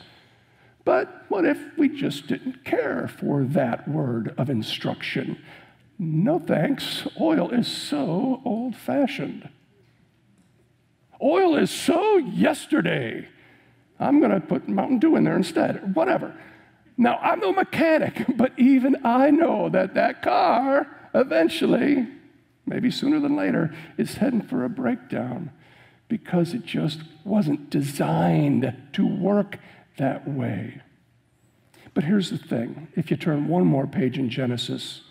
But 0.83 1.25
what 1.29 1.45
if 1.45 1.59
we 1.77 1.89
just 1.89 2.27
didn't 2.27 2.65
care 2.65 3.07
for 3.07 3.43
that 3.43 3.87
word 3.87 4.33
of 4.37 4.49
instruction? 4.49 5.37
No 5.99 6.39
thanks. 6.39 7.07
Oil 7.19 7.51
is 7.51 7.67
so 7.67 8.41
old 8.45 8.75
fashioned. 8.75 9.49
Oil 11.21 11.55
is 11.55 11.71
so 11.71 12.17
yesterday. 12.17 13.27
I'm 13.99 14.19
going 14.19 14.31
to 14.31 14.39
put 14.39 14.67
Mountain 14.67 14.99
Dew 14.99 15.15
in 15.15 15.23
there 15.23 15.35
instead, 15.35 15.95
whatever. 15.95 16.35
Now, 16.97 17.17
I'm 17.17 17.39
no 17.39 17.51
mechanic, 17.51 18.25
but 18.37 18.57
even 18.57 18.97
I 19.05 19.31
know 19.31 19.69
that 19.69 19.93
that 19.95 20.21
car 20.21 20.87
eventually, 21.13 22.07
maybe 22.65 22.91
sooner 22.91 23.19
than 23.19 23.35
later, 23.35 23.73
is 23.97 24.15
heading 24.15 24.41
for 24.41 24.63
a 24.63 24.69
breakdown 24.69 25.51
because 26.07 26.53
it 26.53 26.65
just 26.65 27.01
wasn't 27.23 27.69
designed 27.69 28.73
to 28.93 29.05
work 29.05 29.59
that 29.97 30.27
way. 30.27 30.81
But 31.93 32.03
here's 32.03 32.29
the 32.29 32.37
thing 32.37 32.87
if 32.95 33.09
you 33.09 33.17
turn 33.17 33.47
one 33.47 33.65
more 33.65 33.87
page 33.87 34.17
in 34.17 34.29
Genesis, 34.29 35.01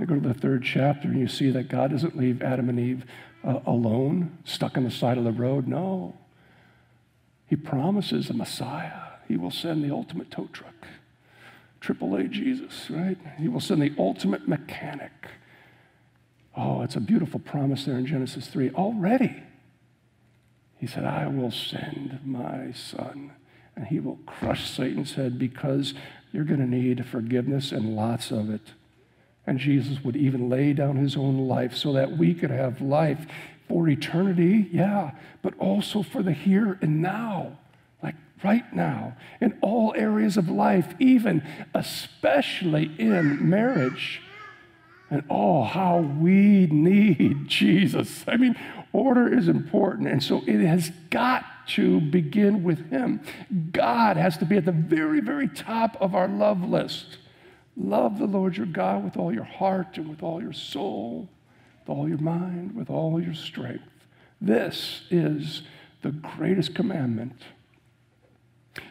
and 0.00 0.08
go 0.08 0.14
to 0.14 0.28
the 0.28 0.34
third 0.34 0.64
chapter, 0.64 1.08
and 1.08 1.18
you 1.20 1.28
see 1.28 1.50
that 1.50 1.68
God 1.68 1.90
doesn't 1.90 2.16
leave 2.16 2.42
Adam 2.42 2.68
and 2.68 2.80
Eve 2.80 3.04
uh, 3.44 3.60
alone, 3.66 4.38
stuck 4.44 4.76
on 4.76 4.84
the 4.84 4.90
side 4.90 5.18
of 5.18 5.24
the 5.24 5.32
road. 5.32 5.66
No. 5.66 6.16
He 7.50 7.56
promises 7.56 8.30
a 8.30 8.32
Messiah. 8.32 9.00
He 9.26 9.36
will 9.36 9.50
send 9.50 9.82
the 9.82 9.90
ultimate 9.90 10.30
tow 10.30 10.48
truck. 10.52 10.86
AAA 11.80 12.30
Jesus, 12.30 12.88
right? 12.88 13.18
He 13.38 13.48
will 13.48 13.60
send 13.60 13.82
the 13.82 13.92
ultimate 13.98 14.46
mechanic. 14.46 15.10
Oh, 16.56 16.82
it's 16.82 16.94
a 16.94 17.00
beautiful 17.00 17.40
promise 17.40 17.86
there 17.86 17.98
in 17.98 18.06
Genesis 18.06 18.46
3. 18.46 18.70
Already, 18.70 19.42
he 20.78 20.86
said, 20.86 21.04
I 21.04 21.26
will 21.26 21.50
send 21.50 22.20
my 22.24 22.70
son, 22.70 23.32
and 23.74 23.88
he 23.88 23.98
will 23.98 24.20
crush 24.26 24.70
Satan's 24.70 25.14
head 25.14 25.36
because 25.36 25.92
you're 26.30 26.44
going 26.44 26.60
to 26.60 26.66
need 26.66 27.04
forgiveness 27.04 27.72
and 27.72 27.96
lots 27.96 28.30
of 28.30 28.48
it. 28.48 28.74
And 29.44 29.58
Jesus 29.58 30.04
would 30.04 30.16
even 30.16 30.48
lay 30.48 30.72
down 30.72 30.94
his 30.94 31.16
own 31.16 31.48
life 31.48 31.74
so 31.74 31.92
that 31.94 32.16
we 32.16 32.32
could 32.32 32.52
have 32.52 32.80
life 32.80 33.26
for 33.70 33.88
eternity, 33.88 34.68
yeah, 34.72 35.12
but 35.42 35.54
also 35.58 36.02
for 36.02 36.24
the 36.24 36.32
here 36.32 36.76
and 36.82 37.00
now, 37.00 37.56
like 38.02 38.16
right 38.42 38.74
now, 38.74 39.16
in 39.40 39.56
all 39.62 39.94
areas 39.96 40.36
of 40.36 40.48
life, 40.48 40.92
even 40.98 41.40
especially 41.72 42.90
in 42.98 43.48
marriage. 43.48 44.22
And 45.08 45.22
oh, 45.30 45.62
how 45.62 45.98
we 45.98 46.66
need 46.66 47.46
Jesus. 47.46 48.24
I 48.26 48.36
mean, 48.36 48.56
order 48.92 49.32
is 49.32 49.46
important. 49.46 50.08
And 50.08 50.22
so 50.22 50.42
it 50.48 50.66
has 50.66 50.90
got 51.10 51.44
to 51.68 52.00
begin 52.00 52.64
with 52.64 52.90
Him. 52.90 53.20
God 53.70 54.16
has 54.16 54.36
to 54.38 54.44
be 54.44 54.56
at 54.56 54.64
the 54.64 54.72
very, 54.72 55.20
very 55.20 55.46
top 55.46 55.96
of 56.00 56.16
our 56.16 56.26
love 56.26 56.68
list. 56.68 57.18
Love 57.76 58.18
the 58.18 58.26
Lord 58.26 58.56
your 58.56 58.66
God 58.66 59.04
with 59.04 59.16
all 59.16 59.32
your 59.32 59.44
heart 59.44 59.96
and 59.96 60.08
with 60.08 60.24
all 60.24 60.42
your 60.42 60.52
soul 60.52 61.28
all 61.90 62.08
your 62.08 62.18
mind, 62.18 62.74
with 62.74 62.88
all 62.88 63.20
your 63.20 63.34
strength. 63.34 63.84
This 64.40 65.02
is 65.10 65.62
the 66.02 66.12
greatest 66.12 66.74
commandment. 66.74 67.42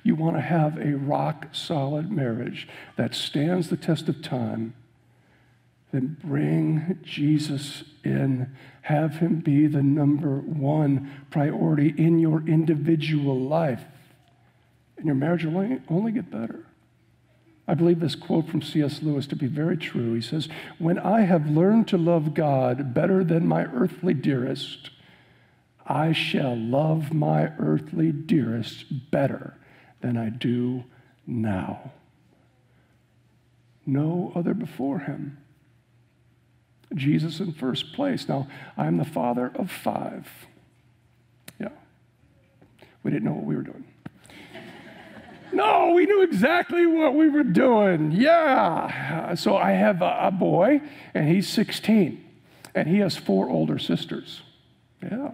You 0.03 0.15
want 0.15 0.35
to 0.35 0.41
have 0.41 0.77
a 0.77 0.95
rock 0.95 1.47
solid 1.53 2.11
marriage 2.11 2.67
that 2.97 3.15
stands 3.15 3.69
the 3.69 3.77
test 3.77 4.09
of 4.09 4.21
time, 4.21 4.73
then 5.91 6.17
bring 6.23 6.99
Jesus 7.03 7.83
in. 8.03 8.55
Have 8.83 9.17
him 9.17 9.39
be 9.39 9.67
the 9.67 9.81
number 9.81 10.37
one 10.37 11.11
priority 11.31 11.93
in 11.97 12.19
your 12.19 12.43
individual 12.47 13.39
life. 13.39 13.83
And 14.97 15.05
your 15.05 15.15
marriage 15.15 15.45
will 15.45 15.79
only, 15.89 16.11
get 16.11 16.29
better. 16.29 16.65
I 17.69 17.75
believe 17.75 17.99
this 17.99 18.15
quote 18.15 18.49
from 18.49 18.63
C.S. 18.63 19.03
Lewis 19.03 19.27
to 19.27 19.35
be 19.35 19.45
very 19.45 19.77
true. 19.77 20.15
He 20.15 20.21
says, 20.21 20.49
When 20.79 20.97
I 20.97 21.21
have 21.21 21.51
learned 21.51 21.87
to 21.89 21.99
love 21.99 22.33
God 22.33 22.95
better 22.95 23.23
than 23.23 23.47
my 23.47 23.65
earthly 23.65 24.15
dearest, 24.15 24.89
I 25.85 26.11
shall 26.11 26.57
love 26.57 27.13
my 27.13 27.51
earthly 27.59 28.11
dearest 28.11 29.11
better 29.11 29.55
than 30.01 30.17
I 30.17 30.29
do 30.29 30.85
now. 31.27 31.91
No 33.85 34.31
other 34.33 34.55
before 34.55 34.99
him. 34.99 35.37
Jesus 36.95 37.39
in 37.39 37.53
first 37.53 37.93
place. 37.93 38.27
Now, 38.27 38.47
I'm 38.77 38.97
the 38.97 39.05
father 39.05 39.51
of 39.53 39.69
five. 39.69 40.27
Yeah. 41.59 41.69
We 43.03 43.11
didn't 43.11 43.25
know 43.25 43.33
what 43.33 43.45
we 43.45 43.55
were 43.55 43.61
doing. 43.61 43.85
No, 45.51 45.93
we 45.93 46.05
knew 46.05 46.21
exactly 46.21 46.85
what 46.85 47.15
we 47.15 47.29
were 47.29 47.43
doing. 47.43 48.11
Yeah. 48.11 49.33
So 49.35 49.57
I 49.57 49.71
have 49.71 50.01
a, 50.01 50.31
boy, 50.31 50.81
and 51.13 51.27
he's 51.27 51.47
16, 51.49 52.23
and 52.75 52.87
he 52.87 52.99
has 52.99 53.17
four 53.17 53.49
older 53.49 53.79
sisters. 53.79 54.41
Yeah. 55.01 55.31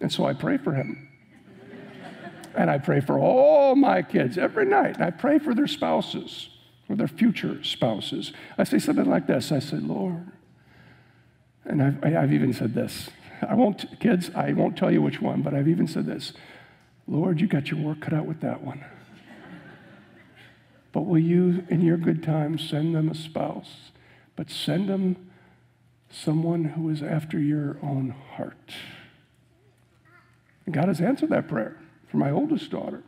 And 0.00 0.12
so 0.12 0.24
I 0.24 0.32
pray 0.32 0.56
for 0.56 0.72
him. 0.72 1.08
and 2.54 2.70
I 2.70 2.78
pray 2.78 3.00
for 3.00 3.18
all 3.18 3.76
my 3.76 4.02
kids 4.02 4.38
every 4.38 4.64
night. 4.64 4.96
And 4.96 5.04
I 5.04 5.10
pray 5.10 5.38
for 5.38 5.54
their 5.54 5.66
spouses, 5.66 6.48
or 6.88 6.96
their 6.96 7.08
future 7.08 7.62
spouses. 7.62 8.32
I 8.56 8.64
say 8.64 8.78
something 8.78 9.08
like 9.08 9.26
this 9.26 9.52
I 9.52 9.58
say, 9.58 9.76
Lord, 9.76 10.32
and 11.64 11.82
I've, 11.82 12.04
I've 12.04 12.32
even 12.32 12.52
said 12.52 12.74
this. 12.74 13.10
I 13.46 13.54
won't, 13.54 13.98
kids, 14.00 14.30
I 14.34 14.52
won't 14.52 14.76
tell 14.76 14.90
you 14.90 15.00
which 15.00 15.20
one, 15.20 15.42
but 15.42 15.54
I've 15.54 15.68
even 15.68 15.86
said 15.86 16.06
this. 16.06 16.32
Lord, 17.06 17.40
you 17.40 17.46
got 17.46 17.70
your 17.70 17.80
work 17.80 18.00
cut 18.00 18.12
out 18.12 18.26
with 18.26 18.40
that 18.40 18.62
one. 18.62 18.84
But 20.92 21.02
will 21.02 21.18
you, 21.18 21.64
in 21.68 21.82
your 21.82 21.96
good 21.96 22.22
time, 22.22 22.58
send 22.58 22.94
them 22.94 23.08
a 23.08 23.14
spouse? 23.14 23.90
But 24.36 24.50
send 24.50 24.88
them 24.88 25.30
someone 26.10 26.64
who 26.64 26.88
is 26.90 27.02
after 27.02 27.38
your 27.38 27.78
own 27.82 28.14
heart. 28.34 28.72
And 30.66 30.74
God 30.74 30.88
has 30.88 31.00
answered 31.00 31.30
that 31.30 31.48
prayer 31.48 31.76
for 32.08 32.16
my 32.16 32.30
oldest 32.30 32.70
daughter. 32.70 33.02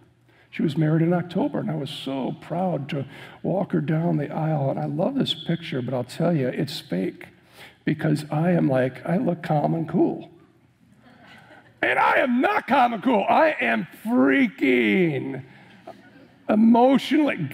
She 0.51 0.63
was 0.63 0.77
married 0.77 1.03
in 1.03 1.15
October, 1.15 1.59
and 1.61 1.71
I 1.71 1.77
was 1.77 1.91
so 1.91 2.37
proud 2.41 2.89
to 2.91 3.07
walk 3.43 3.73
her 3.73 3.81
down 3.81 4.19
the 4.19 4.31
aisle. 4.31 4.71
And 4.71 4.79
I 4.79 4.85
love 4.85 5.15
this 5.15 5.35
picture, 5.35 5.81
but 5.81 5.95
I'll 5.95 6.05
tell 6.05 6.37
you, 6.37 6.49
it's 6.49 6.79
fake 6.79 7.29
because 7.85 8.27
I 8.31 8.51
am 8.51 8.69
like, 8.69 9.05
I 9.07 9.17
look 9.17 9.43
calm 9.43 9.75
and 9.75 9.89
cool. 9.89 10.31
And 11.81 11.99
I 11.99 12.19
am 12.19 12.41
not 12.41 12.69
calm 12.69 12.93
and 12.93 13.03
cool. 13.03 13.25
I 13.29 13.57
am 13.61 13.89
freaking 14.05 15.43
emotionally. 16.49 17.51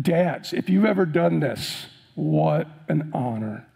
Dads, 0.00 0.52
if 0.52 0.68
you've 0.70 0.84
ever 0.84 1.04
done 1.06 1.40
this, 1.40 1.86
what 2.14 2.66
an 2.88 3.10
honor. 3.14 3.66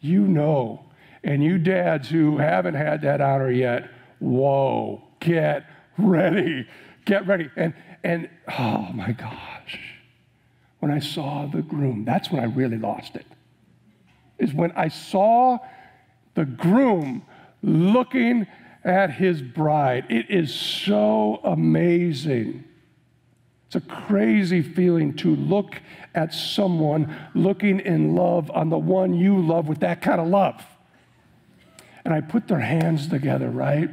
You 0.00 0.26
know. 0.26 0.82
And 1.22 1.42
you 1.42 1.58
dads 1.58 2.08
who 2.08 2.38
haven't 2.38 2.74
had 2.74 3.02
that 3.02 3.20
honor 3.20 3.50
yet, 3.50 3.90
whoa, 4.20 5.02
get 5.20 5.68
ready. 5.98 6.68
Get 7.04 7.26
ready. 7.26 7.50
And 7.56 7.74
and 8.04 8.28
oh 8.58 8.90
my 8.94 9.12
gosh. 9.12 9.80
When 10.78 10.92
I 10.92 11.00
saw 11.00 11.46
the 11.46 11.62
groom, 11.62 12.04
that's 12.04 12.30
when 12.30 12.40
I 12.40 12.46
really 12.46 12.78
lost 12.78 13.16
it. 13.16 13.26
Is 14.38 14.54
when 14.54 14.70
I 14.72 14.88
saw 14.88 15.58
the 16.34 16.44
groom 16.44 17.24
looking 17.62 18.46
at 18.84 19.10
his 19.10 19.42
bride. 19.42 20.06
It 20.08 20.30
is 20.30 20.54
so 20.54 21.40
amazing. 21.42 22.64
It's 23.66 23.76
a 23.76 23.80
crazy 23.80 24.62
feeling 24.62 25.14
to 25.16 25.34
look 25.34 25.80
at 26.14 26.32
someone 26.32 27.14
looking 27.34 27.80
in 27.80 28.14
love 28.14 28.50
on 28.52 28.70
the 28.70 28.78
one 28.78 29.14
you 29.14 29.38
love 29.38 29.68
with 29.68 29.80
that 29.80 30.00
kind 30.00 30.20
of 30.20 30.28
love. 30.28 30.64
And 32.04 32.14
I 32.14 32.20
put 32.20 32.46
their 32.46 32.60
hands 32.60 33.08
together, 33.08 33.50
right? 33.50 33.90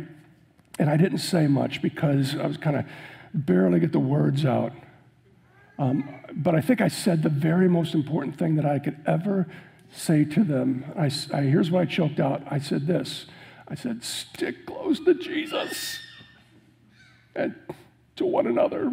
And 0.78 0.90
I 0.90 0.98
didn't 0.98 1.20
say 1.20 1.48
much 1.48 1.82
because 1.82 2.36
I 2.36 2.46
was 2.46 2.58
kind 2.58 2.78
of 2.78 2.86
barely 3.34 3.80
get 3.80 3.92
the 3.92 4.00
words 4.00 4.46
out. 4.46 4.74
Um, 5.80 6.08
but 6.34 6.54
I 6.54 6.62
think 6.62 6.80
I 6.80 6.88
said 6.88 7.24
the 7.24 7.30
very 7.30 7.68
most 7.68 7.96
important 7.96 8.38
thing 8.38 8.56
that 8.56 8.66
I 8.66 8.78
could 8.78 9.00
ever 9.08 9.48
say 9.92 10.24
to 10.24 10.44
them. 10.44 10.86
I, 10.96 11.12
I, 11.36 11.42
here's 11.42 11.72
what 11.72 11.82
I 11.82 11.86
choked 11.86 12.20
out. 12.20 12.44
I 12.50 12.60
said 12.60 12.86
this. 12.86 13.26
I 13.68 13.74
said, 13.74 14.04
stick 14.04 14.68
close 14.68 15.00
to 15.00 15.16
Jesus 15.16 16.00
and 17.36 17.56
to 18.18 18.26
one 18.26 18.46
another 18.46 18.92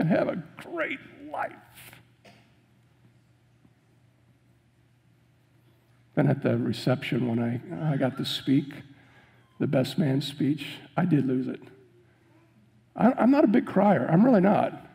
and 0.00 0.08
have 0.08 0.28
a 0.28 0.42
great 0.56 0.98
life. 1.30 1.52
And 6.16 6.26
at 6.28 6.42
the 6.42 6.56
reception, 6.56 7.28
when 7.28 7.38
I, 7.38 7.92
I 7.92 7.96
got 7.98 8.16
to 8.16 8.24
speak, 8.24 8.72
the 9.58 9.66
best 9.66 9.98
man 9.98 10.22
speech, 10.22 10.66
I 10.96 11.04
did 11.04 11.26
lose 11.26 11.48
it. 11.48 11.60
I, 12.96 13.12
I'm 13.12 13.30
not 13.30 13.44
a 13.44 13.46
big 13.46 13.66
crier, 13.66 14.08
I'm 14.10 14.24
really 14.24 14.40
not. 14.40 14.86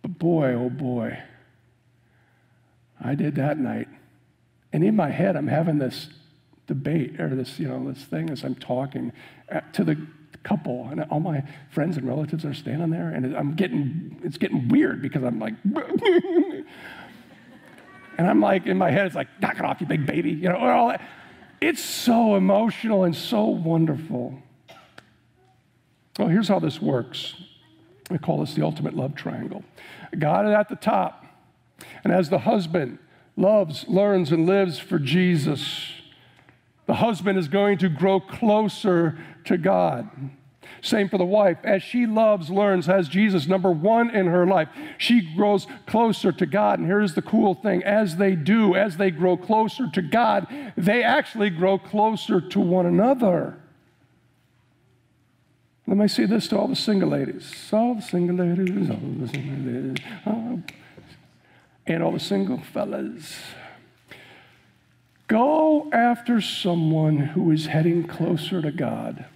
But 0.00 0.18
boy, 0.18 0.54
oh 0.54 0.70
boy, 0.70 1.18
I 2.98 3.14
did 3.14 3.34
that 3.34 3.58
night. 3.58 3.88
And 4.72 4.82
in 4.82 4.96
my 4.96 5.10
head, 5.10 5.36
I'm 5.36 5.48
having 5.48 5.78
this 5.78 6.08
debate 6.66 7.20
or 7.20 7.34
this, 7.34 7.58
you 7.58 7.68
know, 7.68 7.92
this 7.92 8.04
thing 8.04 8.30
as 8.30 8.44
I'm 8.44 8.54
talking 8.54 9.12
uh, 9.52 9.60
to 9.74 9.84
the 9.84 10.06
couple, 10.42 10.88
and 10.90 11.02
all 11.10 11.20
my 11.20 11.42
friends 11.70 11.96
and 11.96 12.06
relatives 12.06 12.44
are 12.44 12.54
standing 12.54 12.90
there, 12.90 13.10
and 13.10 13.36
I'm 13.36 13.54
getting, 13.54 14.20
it's 14.24 14.38
getting 14.38 14.68
weird 14.68 15.02
because 15.02 15.22
I'm 15.22 15.38
like, 15.38 15.54
and 18.18 18.26
I'm 18.26 18.40
like, 18.40 18.66
in 18.66 18.76
my 18.76 18.90
head, 18.90 19.06
it's 19.06 19.14
like, 19.14 19.28
knock 19.40 19.58
it 19.58 19.64
off, 19.64 19.80
you 19.80 19.86
big 19.86 20.06
baby, 20.06 20.30
you 20.30 20.48
know, 20.48 20.56
all 20.56 20.88
that. 20.88 21.00
It's 21.60 21.82
so 21.82 22.36
emotional 22.36 23.04
and 23.04 23.14
so 23.14 23.44
wonderful. 23.44 24.34
Well, 26.18 26.28
here's 26.28 26.48
how 26.48 26.58
this 26.58 26.80
works. 26.80 27.34
We 28.10 28.18
call 28.18 28.40
this 28.40 28.54
the 28.54 28.64
ultimate 28.64 28.94
love 28.94 29.14
triangle. 29.14 29.64
God 30.18 30.46
is 30.46 30.52
at 30.52 30.68
the 30.68 30.76
top. 30.76 31.24
And 32.04 32.12
as 32.12 32.28
the 32.28 32.40
husband 32.40 32.98
loves, 33.36 33.86
learns, 33.88 34.32
and 34.32 34.46
lives 34.46 34.78
for 34.78 34.98
Jesus, 34.98 35.92
the 36.88 36.94
husband 36.94 37.38
is 37.38 37.48
going 37.48 37.76
to 37.78 37.88
grow 37.90 38.18
closer 38.18 39.18
to 39.44 39.58
God. 39.58 40.08
Same 40.80 41.10
for 41.10 41.18
the 41.18 41.24
wife. 41.24 41.58
As 41.62 41.82
she 41.82 42.06
loves, 42.06 42.48
learns, 42.48 42.86
has 42.86 43.08
Jesus 43.10 43.46
number 43.46 43.70
one 43.70 44.08
in 44.08 44.26
her 44.26 44.46
life, 44.46 44.68
she 44.96 45.34
grows 45.36 45.66
closer 45.86 46.32
to 46.32 46.46
God. 46.46 46.78
And 46.78 46.88
here's 46.88 47.14
the 47.14 47.20
cool 47.20 47.54
thing 47.54 47.84
as 47.84 48.16
they 48.16 48.34
do, 48.34 48.74
as 48.74 48.96
they 48.96 49.10
grow 49.10 49.36
closer 49.36 49.90
to 49.90 50.00
God, 50.00 50.46
they 50.78 51.02
actually 51.02 51.50
grow 51.50 51.78
closer 51.78 52.40
to 52.40 52.58
one 52.58 52.86
another. 52.86 53.58
Let 55.86 55.98
me 55.98 56.08
say 56.08 56.24
this 56.24 56.48
to 56.48 56.58
all 56.58 56.68
the 56.68 56.76
single 56.76 57.10
ladies. 57.10 57.68
All 57.70 57.94
the 57.96 58.02
single 58.02 58.36
ladies, 58.36 58.88
all 58.88 58.96
the 58.96 59.28
single 59.28 59.72
ladies, 59.72 60.04
and 61.86 62.02
all 62.02 62.12
the 62.12 62.20
single 62.20 62.62
fellas. 62.62 63.36
Go 65.28 65.90
after 65.92 66.40
someone 66.40 67.18
who 67.18 67.50
is 67.50 67.66
heading 67.66 68.04
closer 68.04 68.62
to 68.62 68.72
God. 68.72 69.26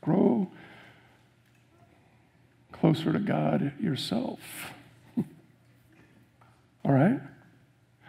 Grow 0.00 0.50
closer 2.72 3.12
to 3.12 3.18
God 3.20 3.72
yourself. 3.80 4.40
All 6.84 6.92
right? 6.92 7.20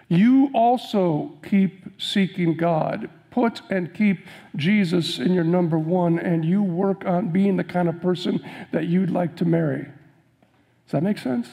You 0.08 0.50
also 0.56 1.34
keep 1.48 2.02
seeking 2.02 2.58
God. 2.58 3.10
Put 3.30 3.62
and 3.70 3.94
keep 3.94 4.26
Jesus 4.56 5.20
in 5.20 5.34
your 5.34 5.44
number 5.44 5.78
one, 5.78 6.18
and 6.18 6.44
you 6.44 6.64
work 6.64 7.06
on 7.06 7.30
being 7.30 7.58
the 7.58 7.64
kind 7.64 7.88
of 7.88 8.02
person 8.02 8.44
that 8.72 8.88
you'd 8.88 9.12
like 9.12 9.36
to 9.36 9.46
marry. 9.46 9.84
Does 9.84 10.94
that 10.94 11.04
make 11.04 11.20
sense? 11.20 11.48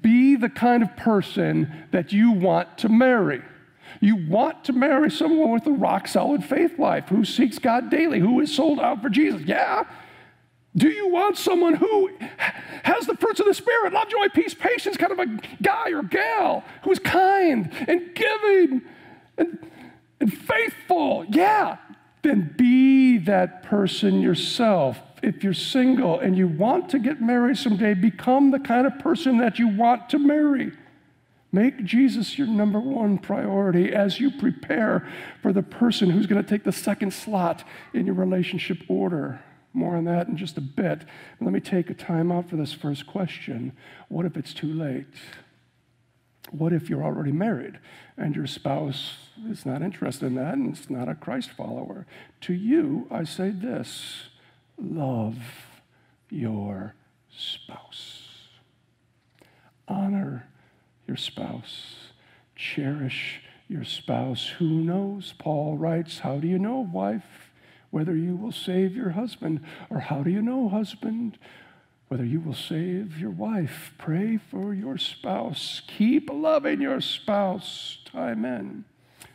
Be 0.00 0.36
the 0.36 0.48
kind 0.48 0.82
of 0.82 0.96
person 0.96 1.86
that 1.90 2.12
you 2.12 2.32
want 2.32 2.78
to 2.78 2.88
marry. 2.88 3.42
You 4.00 4.28
want 4.28 4.64
to 4.64 4.72
marry 4.72 5.10
someone 5.10 5.50
with 5.52 5.66
a 5.66 5.72
rock 5.72 6.06
solid 6.06 6.44
faith 6.44 6.78
life 6.78 7.08
who 7.08 7.24
seeks 7.24 7.58
God 7.58 7.90
daily, 7.90 8.20
who 8.20 8.40
is 8.40 8.54
sold 8.54 8.78
out 8.78 9.02
for 9.02 9.08
Jesus. 9.08 9.42
Yeah. 9.42 9.84
Do 10.76 10.88
you 10.88 11.08
want 11.08 11.36
someone 11.36 11.74
who 11.74 12.10
has 12.84 13.06
the 13.06 13.16
fruits 13.16 13.40
of 13.40 13.46
the 13.46 13.54
Spirit, 13.54 13.92
love, 13.92 14.08
joy, 14.08 14.28
peace, 14.28 14.54
patience, 14.54 14.96
kind 14.96 15.12
of 15.12 15.18
a 15.18 15.26
guy 15.62 15.90
or 15.90 16.02
gal 16.02 16.64
who 16.84 16.92
is 16.92 17.00
kind 17.00 17.72
and 17.88 18.14
giving 18.14 18.82
and, 19.36 19.58
and 20.20 20.32
faithful? 20.32 21.24
Yeah. 21.28 21.78
Then 22.22 22.54
be 22.56 23.18
that 23.18 23.64
person 23.64 24.20
yourself. 24.20 24.98
If 25.22 25.44
you're 25.44 25.54
single 25.54 26.18
and 26.18 26.36
you 26.36 26.48
want 26.48 26.88
to 26.90 26.98
get 26.98 27.20
married 27.20 27.58
someday, 27.58 27.94
become 27.94 28.50
the 28.50 28.58
kind 28.58 28.86
of 28.86 28.98
person 28.98 29.38
that 29.38 29.58
you 29.58 29.68
want 29.68 30.08
to 30.10 30.18
marry. 30.18 30.72
Make 31.52 31.84
Jesus 31.84 32.38
your 32.38 32.46
number 32.46 32.78
one 32.78 33.18
priority 33.18 33.92
as 33.92 34.20
you 34.20 34.30
prepare 34.30 35.06
for 35.42 35.52
the 35.52 35.62
person 35.62 36.10
who's 36.10 36.26
going 36.26 36.42
to 36.42 36.48
take 36.48 36.64
the 36.64 36.72
second 36.72 37.12
slot 37.12 37.64
in 37.92 38.06
your 38.06 38.14
relationship 38.14 38.78
order. 38.88 39.42
More 39.72 39.96
on 39.96 40.04
that 40.04 40.28
in 40.28 40.36
just 40.36 40.56
a 40.58 40.60
bit. 40.60 41.02
Let 41.40 41.52
me 41.52 41.60
take 41.60 41.90
a 41.90 41.94
time 41.94 42.30
out 42.30 42.48
for 42.48 42.56
this 42.56 42.72
first 42.72 43.06
question. 43.06 43.72
What 44.08 44.26
if 44.26 44.36
it's 44.36 44.54
too 44.54 44.72
late? 44.72 45.06
What 46.50 46.72
if 46.72 46.88
you're 46.88 47.04
already 47.04 47.32
married 47.32 47.78
and 48.16 48.34
your 48.34 48.46
spouse 48.46 49.18
is 49.48 49.64
not 49.64 49.82
interested 49.82 50.26
in 50.26 50.34
that 50.36 50.54
and 50.54 50.74
it's 50.74 50.90
not 50.90 51.08
a 51.08 51.14
Christ 51.14 51.50
follower? 51.50 52.06
To 52.42 52.52
you, 52.52 53.06
I 53.10 53.24
say 53.24 53.50
this 53.50 54.29
love 54.80 55.38
your 56.30 56.94
spouse. 57.30 58.28
Honor 59.88 60.48
your 61.06 61.16
spouse. 61.16 62.12
Cherish 62.54 63.42
your 63.68 63.84
spouse. 63.84 64.48
Who 64.58 64.68
knows? 64.68 65.34
Paul 65.38 65.76
writes, 65.76 66.20
How 66.20 66.38
do 66.38 66.46
you 66.46 66.58
know, 66.58 66.88
wife, 66.92 67.50
whether 67.90 68.14
you 68.14 68.36
will 68.36 68.52
save 68.52 68.94
your 68.94 69.10
husband? 69.10 69.60
Or 69.88 70.00
how 70.00 70.22
do 70.22 70.30
you 70.30 70.42
know, 70.42 70.68
husband, 70.68 71.38
whether 72.08 72.24
you 72.24 72.40
will 72.40 72.54
save 72.54 73.18
your 73.18 73.30
wife? 73.30 73.92
Pray 73.98 74.36
for 74.36 74.74
your 74.74 74.98
spouse. 74.98 75.82
Keep 75.86 76.30
loving 76.32 76.80
your 76.80 77.00
spouse. 77.00 77.98
Time 78.04 78.44
in. 78.44 78.84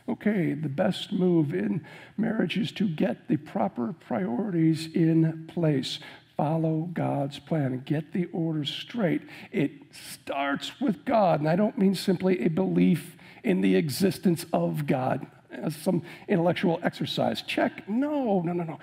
Okay, 0.08 0.54
the 0.54 0.68
best 0.68 1.12
move 1.12 1.52
in 1.52 1.84
marriage 2.16 2.56
is 2.56 2.70
to 2.72 2.88
get 2.88 3.28
the 3.28 3.36
proper 3.36 3.92
priorities 3.92 4.86
in 4.94 5.48
place 5.52 5.98
follow 6.36 6.90
God's 6.92 7.38
plan 7.38 7.72
and 7.72 7.84
get 7.84 8.12
the 8.12 8.26
order 8.26 8.64
straight. 8.64 9.22
It 9.50 9.72
starts 9.90 10.80
with 10.80 11.04
God. 11.04 11.40
And 11.40 11.48
I 11.48 11.56
don't 11.56 11.78
mean 11.78 11.94
simply 11.94 12.44
a 12.44 12.48
belief 12.48 13.16
in 13.42 13.62
the 13.62 13.76
existence 13.76 14.44
of 14.52 14.86
God 14.86 15.26
as 15.50 15.74
some 15.74 16.02
intellectual 16.28 16.78
exercise. 16.82 17.42
Check. 17.42 17.88
No, 17.88 18.42
no, 18.42 18.52
no, 18.52 18.64
no. 18.64 18.78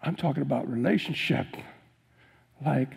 I'm 0.00 0.14
talking 0.14 0.42
about 0.42 0.70
relationship. 0.70 1.46
Like, 2.64 2.96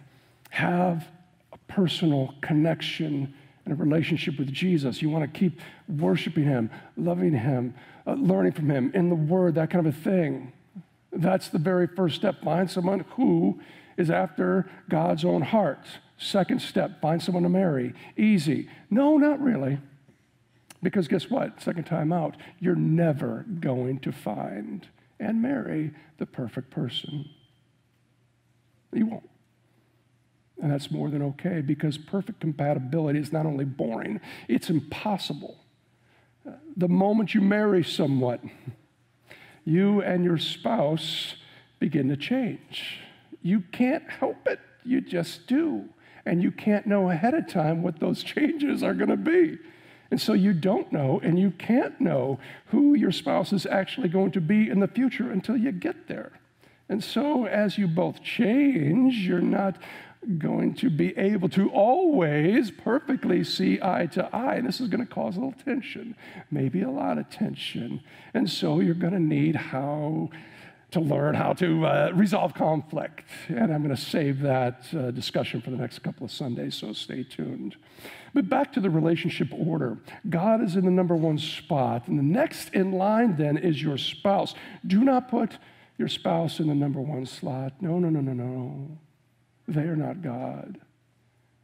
have 0.52 1.08
a 1.52 1.58
personal 1.68 2.36
connection 2.42 3.34
and 3.66 3.74
a 3.74 3.78
relationship 3.78 4.38
with 4.40 4.52
Jesus. 4.52 5.02
You 5.02 5.10
want 5.10 5.32
to 5.32 5.40
keep 5.40 5.60
worshiping 5.88 6.44
Him, 6.44 6.70
loving 6.98 7.34
Him, 7.34 7.76
uh, 8.08 8.14
learning 8.14 8.54
from 8.54 8.70
Him 8.70 8.92
in 8.94 9.10
the 9.10 9.16
Word, 9.16 9.56
that 9.56 9.70
kind 9.70 9.86
of 9.86 9.96
a 9.96 9.98
thing. 9.98 10.54
That's 11.12 11.50
the 11.50 11.60
very 11.60 11.88
first 11.88 12.16
step. 12.16 12.42
Find 12.44 12.70
someone 12.70 13.06
who 13.12 13.60
is 13.98 14.10
after 14.10 14.70
God's 14.90 15.26
own 15.26 15.42
heart. 15.42 15.86
Second 16.18 16.62
step, 16.62 17.02
find 17.02 17.22
someone 17.22 17.44
to 17.44 17.50
marry. 17.50 17.94
Easy. 18.16 18.70
No, 18.90 19.18
not 19.18 19.42
really. 19.42 19.80
Because 20.84 21.08
guess 21.08 21.30
what? 21.30 21.62
Second 21.62 21.86
time 21.86 22.12
out, 22.12 22.38
you're 22.60 22.76
never 22.76 23.46
going 23.60 24.00
to 24.00 24.12
find 24.12 24.88
and 25.20 25.42
marry 25.42 25.92
the 26.18 26.26
perfect 26.26 26.72
person. 26.72 27.26
You 28.94 29.06
won't. 29.06 29.31
And 30.62 30.72
that's 30.72 30.92
more 30.92 31.10
than 31.10 31.24
okay 31.24 31.62
because 31.62 31.98
perfect 31.98 32.40
compatibility 32.40 33.20
is 33.20 33.34
not 33.34 33.46
only 33.48 33.66
boring, 33.66 34.22
it's 34.48 34.70
impossible. 34.70 35.58
The 36.78 36.88
moment 36.88 37.34
you 37.34 37.42
marry 37.42 37.84
someone, 37.84 38.52
you 39.66 40.02
and 40.02 40.24
your 40.24 40.38
spouse 40.38 41.36
begin 41.80 42.10
to 42.10 42.16
change. 42.16 43.00
You 43.42 43.62
can't 43.72 44.08
help 44.10 44.48
it, 44.48 44.60
you 44.86 45.02
just 45.02 45.48
do. 45.48 45.90
And 46.26 46.44
you 46.44 46.52
can't 46.52 46.86
know 46.86 47.10
ahead 47.10 47.34
of 47.34 47.48
time 47.48 47.82
what 47.82 48.00
those 48.00 48.24
changes 48.24 48.84
are 48.84 48.94
going 48.94 49.10
to 49.10 49.18
be. 49.18 49.58
And 50.12 50.22
so 50.22 50.34
you 50.34 50.54
don't 50.54 50.92
know 50.92 51.20
and 51.24 51.40
you 51.40 51.52
can't 51.52 52.00
know 52.00 52.38
who 52.68 52.94
your 52.94 53.12
spouse 53.12 53.52
is 53.54 53.66
actually 53.66 54.10
going 54.10 54.32
to 54.32 54.42
be 54.42 54.70
in 54.70 54.80
the 54.80 54.88
future 54.88 55.32
until 55.32 55.58
you 55.58 55.72
get 55.72 56.08
there. 56.08 56.34
And 56.90 57.02
so 57.02 57.46
as 57.46 57.78
you 57.78 57.88
both 57.88 58.22
change, 58.22 59.16
you're 59.16 59.40
not 59.40 59.78
going 60.38 60.76
to 60.76 60.90
be 60.90 61.18
able 61.18 61.50
to 61.50 61.70
always 61.70 62.70
perfectly 62.70 63.44
see 63.44 63.80
eye 63.82 64.08
to 64.08 64.34
eye. 64.36 64.56
And 64.56 64.68
this 64.68 64.80
is 64.80 64.88
going 64.88 65.06
to 65.06 65.12
cause 65.12 65.36
a 65.36 65.40
little 65.40 65.56
tension, 65.64 66.16
maybe 66.52 66.82
a 66.82 66.90
lot 66.90 67.18
of 67.18 67.30
tension. 67.30 68.02
And 68.34 68.50
so 68.50 68.80
you're 68.80 68.94
going 68.94 69.14
to 69.14 69.20
need 69.20 69.56
how 69.56 70.30
to 70.92 71.00
learn 71.00 71.34
how 71.36 71.54
to 71.54 71.86
uh, 71.86 72.12
resolve 72.14 72.54
conflict. 72.54 73.26
And 73.48 73.74
I'm 73.74 73.82
going 73.82 73.96
to 73.96 74.02
save 74.02 74.42
that 74.42 74.86
uh, 74.94 75.12
discussion 75.12 75.62
for 75.62 75.72
the 75.72 75.78
next 75.78 76.00
couple 76.00 76.26
of 76.26 76.32
Sundays, 76.32 76.76
so 76.76 76.92
stay 76.92 77.24
tuned. 77.24 77.78
But 78.34 78.50
back 78.50 78.74
to 78.74 78.82
the 78.82 78.90
relationship 78.90 79.48
order. 79.54 79.98
God 80.30 80.62
is 80.62 80.76
in 80.76 80.86
the 80.86 80.92
number 80.92 81.16
one 81.16 81.38
spot. 81.38 82.08
And 82.08 82.20
the 82.20 82.24
next 82.24 82.74
in 82.74 82.92
line 82.92 83.38
then 83.38 83.58
is 83.58 83.82
your 83.82 83.98
spouse. 83.98 84.54
Do 84.86 85.04
not 85.04 85.30
put 85.30 85.58
your 85.98 86.10
spouse 86.10 86.60
in 86.60 86.68
the 86.68 86.76
number 86.76 87.00
one 87.00 87.26
slot. 87.26 87.74
No, 87.82 87.98
no, 88.00 88.10
no, 88.10 88.20
no, 88.20 88.34
no. 88.34 88.98
They 89.68 89.84
are 89.84 89.96
not 89.96 90.22
God. 90.22 90.80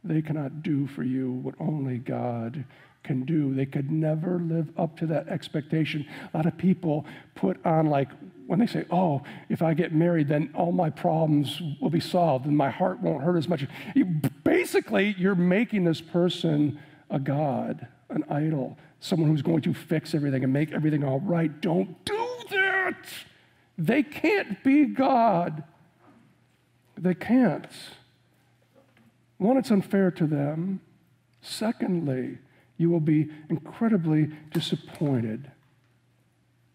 They 0.04 0.22
cannot 0.22 0.62
do 0.62 0.86
for 0.86 1.02
you 1.02 1.32
what 1.32 1.54
only 1.60 1.98
God 1.98 2.64
can 3.02 3.24
do. 3.24 3.54
They 3.54 3.66
could 3.66 3.90
never 3.90 4.38
live 4.38 4.70
up 4.76 4.96
to 4.98 5.06
that 5.06 5.28
expectation. 5.28 6.06
A 6.32 6.36
lot 6.36 6.46
of 6.46 6.56
people 6.56 7.04
put 7.34 7.64
on, 7.64 7.86
like, 7.86 8.08
when 8.46 8.58
they 8.58 8.66
say, 8.66 8.84
Oh, 8.90 9.22
if 9.48 9.60
I 9.60 9.74
get 9.74 9.92
married, 9.92 10.28
then 10.28 10.50
all 10.54 10.72
my 10.72 10.88
problems 10.88 11.60
will 11.80 11.90
be 11.90 12.00
solved 12.00 12.46
and 12.46 12.56
my 12.56 12.70
heart 12.70 13.00
won't 13.00 13.22
hurt 13.22 13.36
as 13.36 13.48
much. 13.48 13.66
Basically, 14.44 15.14
you're 15.18 15.34
making 15.34 15.84
this 15.84 16.00
person 16.00 16.78
a 17.10 17.18
God, 17.18 17.86
an 18.08 18.24
idol, 18.30 18.78
someone 19.00 19.30
who's 19.30 19.42
going 19.42 19.60
to 19.62 19.74
fix 19.74 20.14
everything 20.14 20.44
and 20.44 20.52
make 20.52 20.72
everything 20.72 21.04
all 21.04 21.20
right. 21.20 21.60
Don't 21.60 22.02
do 22.04 22.28
that. 22.50 23.06
They 23.76 24.02
can't 24.02 24.62
be 24.64 24.86
God. 24.86 25.62
They 26.98 27.14
can't. 27.14 27.66
One, 29.38 29.56
it's 29.56 29.70
unfair 29.70 30.10
to 30.12 30.26
them. 30.26 30.80
Secondly, 31.40 32.38
you 32.76 32.90
will 32.90 33.00
be 33.00 33.28
incredibly 33.48 34.30
disappointed. 34.52 35.50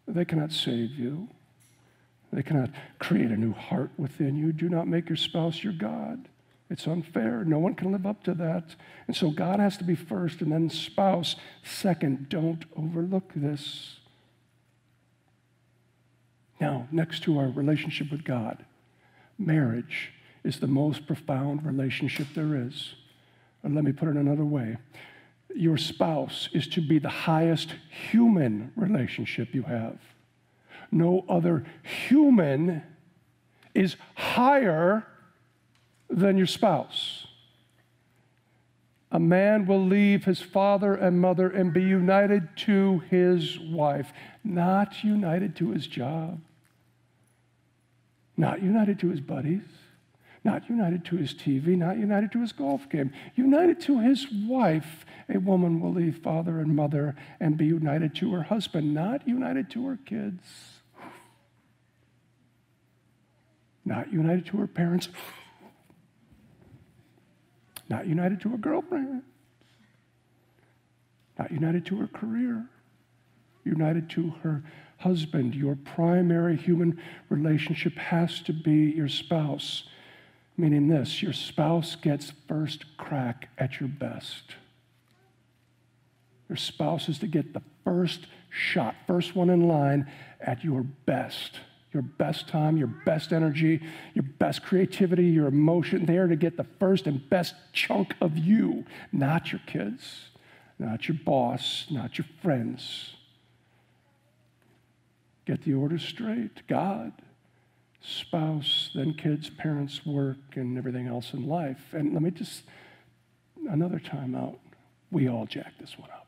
They 0.07 0.25
cannot 0.25 0.51
save 0.51 0.91
you. 0.91 1.27
They 2.31 2.41
cannot 2.41 2.71
create 2.99 3.31
a 3.31 3.37
new 3.37 3.53
heart 3.53 3.91
within 3.97 4.37
you. 4.37 4.53
Do 4.53 4.69
not 4.69 4.87
make 4.87 5.09
your 5.09 5.17
spouse 5.17 5.63
your 5.63 5.73
God. 5.73 6.29
It's 6.69 6.87
unfair. 6.87 7.43
No 7.43 7.59
one 7.59 7.75
can 7.75 7.91
live 7.91 8.05
up 8.05 8.23
to 8.23 8.33
that. 8.35 8.75
And 9.07 9.15
so 9.15 9.29
God 9.29 9.59
has 9.59 9.77
to 9.77 9.83
be 9.83 9.95
first 9.95 10.41
and 10.41 10.51
then 10.51 10.69
spouse 10.69 11.35
second. 11.63 12.29
Don't 12.29 12.65
overlook 12.75 13.31
this. 13.35 13.99
Now, 16.59 16.87
next 16.91 17.23
to 17.23 17.37
our 17.37 17.49
relationship 17.49 18.09
with 18.09 18.23
God, 18.23 18.65
marriage 19.45 20.11
is 20.43 20.59
the 20.59 20.67
most 20.67 21.07
profound 21.07 21.65
relationship 21.65 22.27
there 22.35 22.55
is. 22.55 22.95
And 23.63 23.75
let 23.75 23.83
me 23.83 23.91
put 23.91 24.09
it 24.09 24.15
another 24.15 24.45
way 24.45 24.77
your 25.55 25.77
spouse 25.77 26.49
is 26.51 26.67
to 26.67 26.81
be 26.81 26.99
the 26.99 27.09
highest 27.09 27.75
human 28.11 28.71
relationship 28.75 29.53
you 29.53 29.63
have. 29.63 29.99
No 30.91 31.25
other 31.29 31.63
human 32.07 32.83
is 33.73 33.95
higher 34.15 35.05
than 36.09 36.37
your 36.37 36.47
spouse. 36.47 37.27
A 39.11 39.19
man 39.19 39.67
will 39.67 39.85
leave 39.85 40.25
his 40.25 40.41
father 40.41 40.95
and 40.95 41.21
mother 41.21 41.47
and 41.49 41.71
be 41.71 41.83
united 41.83 42.49
to 42.57 43.03
his 43.09 43.59
wife, 43.59 44.11
not 44.43 45.03
united 45.03 45.55
to 45.57 45.69
his 45.69 45.85
job, 45.85 46.41
not 48.35 48.61
united 48.61 48.99
to 48.99 49.09
his 49.09 49.21
buddies. 49.21 49.63
Not 50.45 50.69
united 50.69 51.05
to 51.05 51.15
his 51.15 51.33
TV, 51.33 51.77
not 51.77 51.97
united 51.97 52.33
to 52.33 52.41
his 52.41 52.51
golf 52.51 52.89
game, 52.89 53.13
united 53.35 53.79
to 53.81 54.01
his 54.01 54.27
wife. 54.29 55.05
A 55.33 55.37
woman 55.39 55.79
will 55.79 55.93
leave 55.93 56.17
father 56.17 56.59
and 56.59 56.75
mother 56.75 57.15
and 57.39 57.55
be 57.55 57.65
united 57.65 58.13
to 58.15 58.33
her 58.33 58.43
husband, 58.43 58.93
not 58.93 59.25
united 59.25 59.69
to 59.69 59.87
her 59.87 59.97
kids, 60.05 60.43
not 63.85 64.11
united 64.11 64.45
to 64.47 64.57
her 64.57 64.67
parents, 64.67 65.07
not 67.87 68.05
united 68.05 68.41
to 68.41 68.49
her 68.49 68.57
girlfriend, 68.57 69.23
not 71.39 71.51
united 71.51 71.85
to 71.85 71.95
her 71.95 72.07
career, 72.07 72.65
united 73.63 74.09
to 74.09 74.31
her 74.43 74.61
husband. 75.03 75.53
Your 75.53 75.75
primary 75.75 76.55
human 76.55 76.99
relationship 77.29 77.93
has 77.95 78.41
to 78.41 78.53
be 78.53 78.91
your 78.91 79.09
spouse. 79.09 79.83
Meaning 80.57 80.87
this 80.87 81.21
your 81.21 81.33
spouse 81.33 81.95
gets 81.95 82.31
first 82.47 82.85
crack 82.97 83.49
at 83.57 83.79
your 83.79 83.89
best. 83.89 84.55
Your 86.47 86.57
spouse 86.57 87.09
is 87.09 87.19
to 87.19 87.27
get 87.27 87.53
the 87.53 87.61
first 87.83 88.27
shot, 88.49 88.95
first 89.07 89.35
one 89.35 89.49
in 89.49 89.67
line 89.67 90.09
at 90.39 90.63
your 90.63 90.83
best. 90.83 91.59
Your 91.91 92.03
best 92.03 92.47
time, 92.47 92.75
your 92.75 92.91
best 93.05 93.31
energy, 93.31 93.79
your 94.15 94.23
best 94.23 94.63
creativity, 94.63 95.25
your 95.25 95.47
emotion. 95.47 96.05
They 96.05 96.17
are 96.17 96.27
to 96.27 96.35
get 96.35 96.57
the 96.57 96.65
first 96.79 97.05
and 97.05 97.29
best 97.29 97.53
chunk 97.71 98.15
of 98.19 98.35
you, 98.35 98.85
not 99.11 99.51
your 99.51 99.61
kids, 99.67 100.29
not 100.79 101.07
your 101.07 101.17
boss, 101.23 101.85
not 101.91 102.17
your 102.17 102.25
friends. 102.41 103.13
Get 105.45 105.63
the 105.63 105.73
order 105.73 105.97
straight. 105.97 106.65
God 106.67 107.13
spouse, 108.03 108.89
then 108.93 109.13
kids, 109.13 109.49
parents, 109.49 110.05
work, 110.05 110.37
and 110.55 110.77
everything 110.77 111.07
else 111.07 111.33
in 111.33 111.47
life. 111.47 111.93
And 111.93 112.13
let 112.13 112.21
me 112.21 112.31
just, 112.31 112.63
another 113.69 113.99
time 113.99 114.35
out, 114.35 114.59
we 115.09 115.29
all 115.29 115.45
jack 115.45 115.73
this 115.79 115.97
one 115.97 116.09
up. 116.11 116.27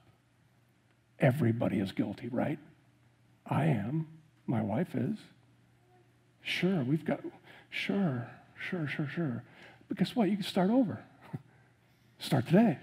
Everybody 1.19 1.79
is 1.79 1.91
guilty, 1.91 2.29
right? 2.29 2.59
I 3.45 3.65
am. 3.65 4.07
My 4.47 4.61
wife 4.61 4.95
is. 4.95 5.17
Sure, 6.41 6.83
we've 6.83 7.03
got, 7.03 7.21
sure, 7.69 8.29
sure, 8.57 8.87
sure, 8.87 9.07
sure. 9.07 9.43
But 9.87 9.97
guess 9.97 10.15
what? 10.15 10.29
You 10.29 10.37
can 10.37 10.45
start 10.45 10.69
over. 10.69 10.99
start 12.19 12.47
today. 12.47 12.77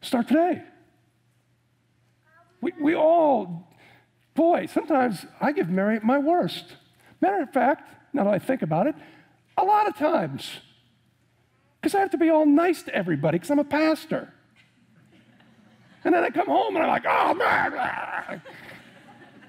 Start 0.00 0.28
today. 0.28 0.62
We, 2.60 2.72
we 2.80 2.94
all, 2.94 3.68
boy, 4.34 4.66
sometimes 4.66 5.26
I 5.40 5.52
give 5.52 5.68
Mary 5.68 6.00
my 6.02 6.18
worst. 6.18 6.76
Matter 7.20 7.42
of 7.42 7.52
fact, 7.52 7.88
now 8.12 8.24
that 8.24 8.34
I 8.34 8.38
think 8.38 8.62
about 8.62 8.86
it, 8.86 8.94
a 9.56 9.64
lot 9.64 9.88
of 9.88 9.96
times, 9.96 10.50
because 11.80 11.94
I 11.94 12.00
have 12.00 12.10
to 12.10 12.18
be 12.18 12.30
all 12.30 12.46
nice 12.46 12.82
to 12.84 12.94
everybody 12.94 13.36
because 13.36 13.50
I'm 13.50 13.58
a 13.58 13.64
pastor. 13.64 14.32
And 16.04 16.14
then 16.14 16.22
I 16.22 16.30
come 16.30 16.46
home 16.46 16.76
and 16.76 16.84
I'm 16.84 16.90
like, 16.90 17.04
oh 17.06 17.34
man, 17.34 18.42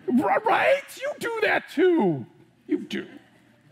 right? 0.46 0.84
You 1.02 1.14
do 1.20 1.40
that 1.44 1.70
too. 1.70 2.26
You 2.68 2.80
do. 2.80 3.06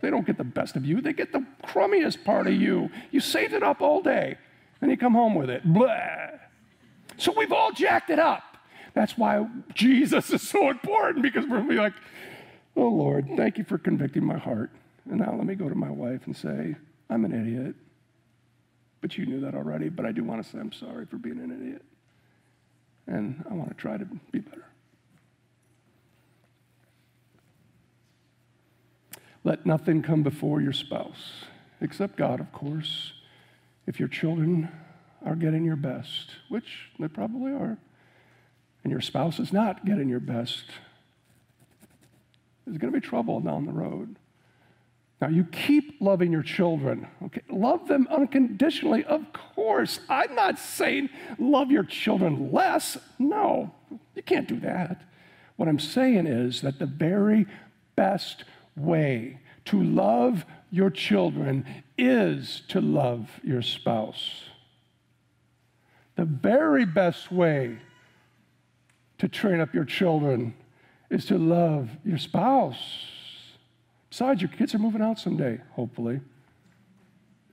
They 0.00 0.10
don't 0.10 0.26
get 0.26 0.36
the 0.36 0.44
best 0.44 0.76
of 0.76 0.84
you, 0.84 1.00
they 1.00 1.14
get 1.14 1.32
the 1.32 1.46
crummiest 1.64 2.24
part 2.24 2.46
of 2.46 2.52
you. 2.52 2.90
You 3.10 3.20
saved 3.20 3.54
it 3.54 3.62
up 3.62 3.80
all 3.80 4.02
day, 4.02 4.36
and 4.82 4.90
you 4.90 4.98
come 4.98 5.14
home 5.14 5.34
with 5.34 5.48
it. 5.48 5.64
Blah. 5.64 6.28
So 7.16 7.32
we've 7.34 7.52
all 7.52 7.72
jacked 7.72 8.10
it 8.10 8.18
up. 8.18 8.53
That's 8.94 9.18
why 9.18 9.46
Jesus 9.74 10.30
is 10.30 10.42
so 10.42 10.70
important 10.70 11.22
because 11.22 11.44
we're 11.44 11.58
gonna 11.58 11.68
be 11.68 11.74
like, 11.74 11.94
Oh 12.76 12.88
Lord, 12.88 13.28
thank 13.36 13.58
you 13.58 13.64
for 13.64 13.78
convicting 13.78 14.24
my 14.24 14.38
heart. 14.38 14.70
And 15.10 15.20
now 15.20 15.34
let 15.34 15.46
me 15.46 15.54
go 15.54 15.68
to 15.68 15.74
my 15.74 15.90
wife 15.90 16.22
and 16.26 16.36
say, 16.36 16.76
I'm 17.10 17.24
an 17.24 17.32
idiot. 17.32 17.74
But 19.00 19.18
you 19.18 19.26
knew 19.26 19.40
that 19.40 19.54
already, 19.54 19.90
but 19.90 20.06
I 20.06 20.12
do 20.12 20.24
want 20.24 20.42
to 20.42 20.50
say 20.50 20.58
I'm 20.58 20.72
sorry 20.72 21.04
for 21.06 21.16
being 21.16 21.38
an 21.38 21.52
idiot. 21.52 21.82
And 23.06 23.44
I 23.50 23.54
want 23.54 23.68
to 23.68 23.74
try 23.74 23.98
to 23.98 24.06
be 24.32 24.38
better. 24.38 24.64
Let 29.44 29.66
nothing 29.66 30.02
come 30.02 30.22
before 30.22 30.62
your 30.62 30.72
spouse, 30.72 31.44
except 31.82 32.16
God, 32.16 32.40
of 32.40 32.50
course. 32.50 33.12
If 33.86 34.00
your 34.00 34.08
children 34.08 34.70
are 35.22 35.36
getting 35.36 35.66
your 35.66 35.76
best, 35.76 36.30
which 36.48 36.88
they 36.98 37.08
probably 37.08 37.52
are, 37.52 37.76
and 38.84 38.90
your 38.90 39.00
spouse 39.00 39.40
is 39.40 39.52
not 39.52 39.84
getting 39.84 40.08
your 40.08 40.20
best, 40.20 40.64
there's 42.64 42.78
going 42.78 42.92
to 42.92 43.00
be 43.00 43.06
trouble 43.06 43.40
down 43.40 43.66
the 43.66 43.72
road. 43.72 44.16
Now, 45.20 45.28
you 45.28 45.44
keep 45.44 46.00
loving 46.00 46.32
your 46.32 46.42
children. 46.42 47.06
Okay? 47.22 47.40
Love 47.48 47.88
them 47.88 48.06
unconditionally, 48.10 49.04
of 49.04 49.32
course. 49.32 50.00
I'm 50.08 50.34
not 50.34 50.58
saying 50.58 51.08
love 51.38 51.70
your 51.70 51.84
children 51.84 52.52
less. 52.52 52.98
No, 53.18 53.72
you 54.14 54.22
can't 54.22 54.48
do 54.48 54.60
that. 54.60 55.02
What 55.56 55.68
I'm 55.68 55.78
saying 55.78 56.26
is 56.26 56.60
that 56.62 56.78
the 56.78 56.86
very 56.86 57.46
best 57.96 58.44
way 58.76 59.38
to 59.66 59.82
love 59.82 60.44
your 60.70 60.90
children 60.90 61.64
is 61.96 62.62
to 62.68 62.80
love 62.80 63.30
your 63.42 63.62
spouse. 63.62 64.42
The 66.16 66.24
very 66.24 66.84
best 66.84 67.32
way 67.32 67.78
to 69.24 69.28
train 69.28 69.58
up 69.58 69.72
your 69.72 69.86
children 69.86 70.52
is 71.08 71.24
to 71.24 71.38
love 71.38 71.88
your 72.04 72.18
spouse. 72.18 73.06
Besides, 74.10 74.42
your 74.42 74.50
kids 74.50 74.74
are 74.74 74.78
moving 74.78 75.00
out 75.00 75.18
someday, 75.18 75.62
hopefully. 75.70 76.20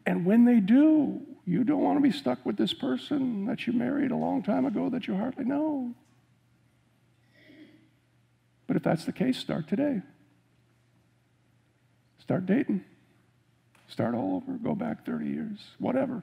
And 0.05 0.25
when 0.25 0.43
they 0.43 0.59
do, 0.59 1.21
you 1.45 1.63
don't 1.63 1.81
want 1.81 1.97
to 1.97 2.01
be 2.01 2.11
stuck 2.11 2.45
with 2.45 2.57
this 2.57 2.73
person 2.73 3.45
that 3.45 3.67
you 3.67 3.71
married 3.71 4.11
a 4.11 4.17
long 4.17 4.43
time 4.43 4.65
ago 4.65 4.89
that 4.89 5.07
you 5.07 5.15
hardly 5.15 5.45
know. 5.45 5.93
But 8.67 8.75
if 8.75 8.83
that's 8.83 9.05
the 9.05 9.13
case, 9.13 9.37
start 9.37 9.69
today. 9.69 10.01
Start 12.19 12.45
dating. 12.47 12.83
Start 13.87 14.13
all 14.13 14.35
over. 14.35 14.57
Go 14.57 14.75
back 14.75 15.05
30 15.05 15.25
years. 15.25 15.59
Whatever. 15.79 16.21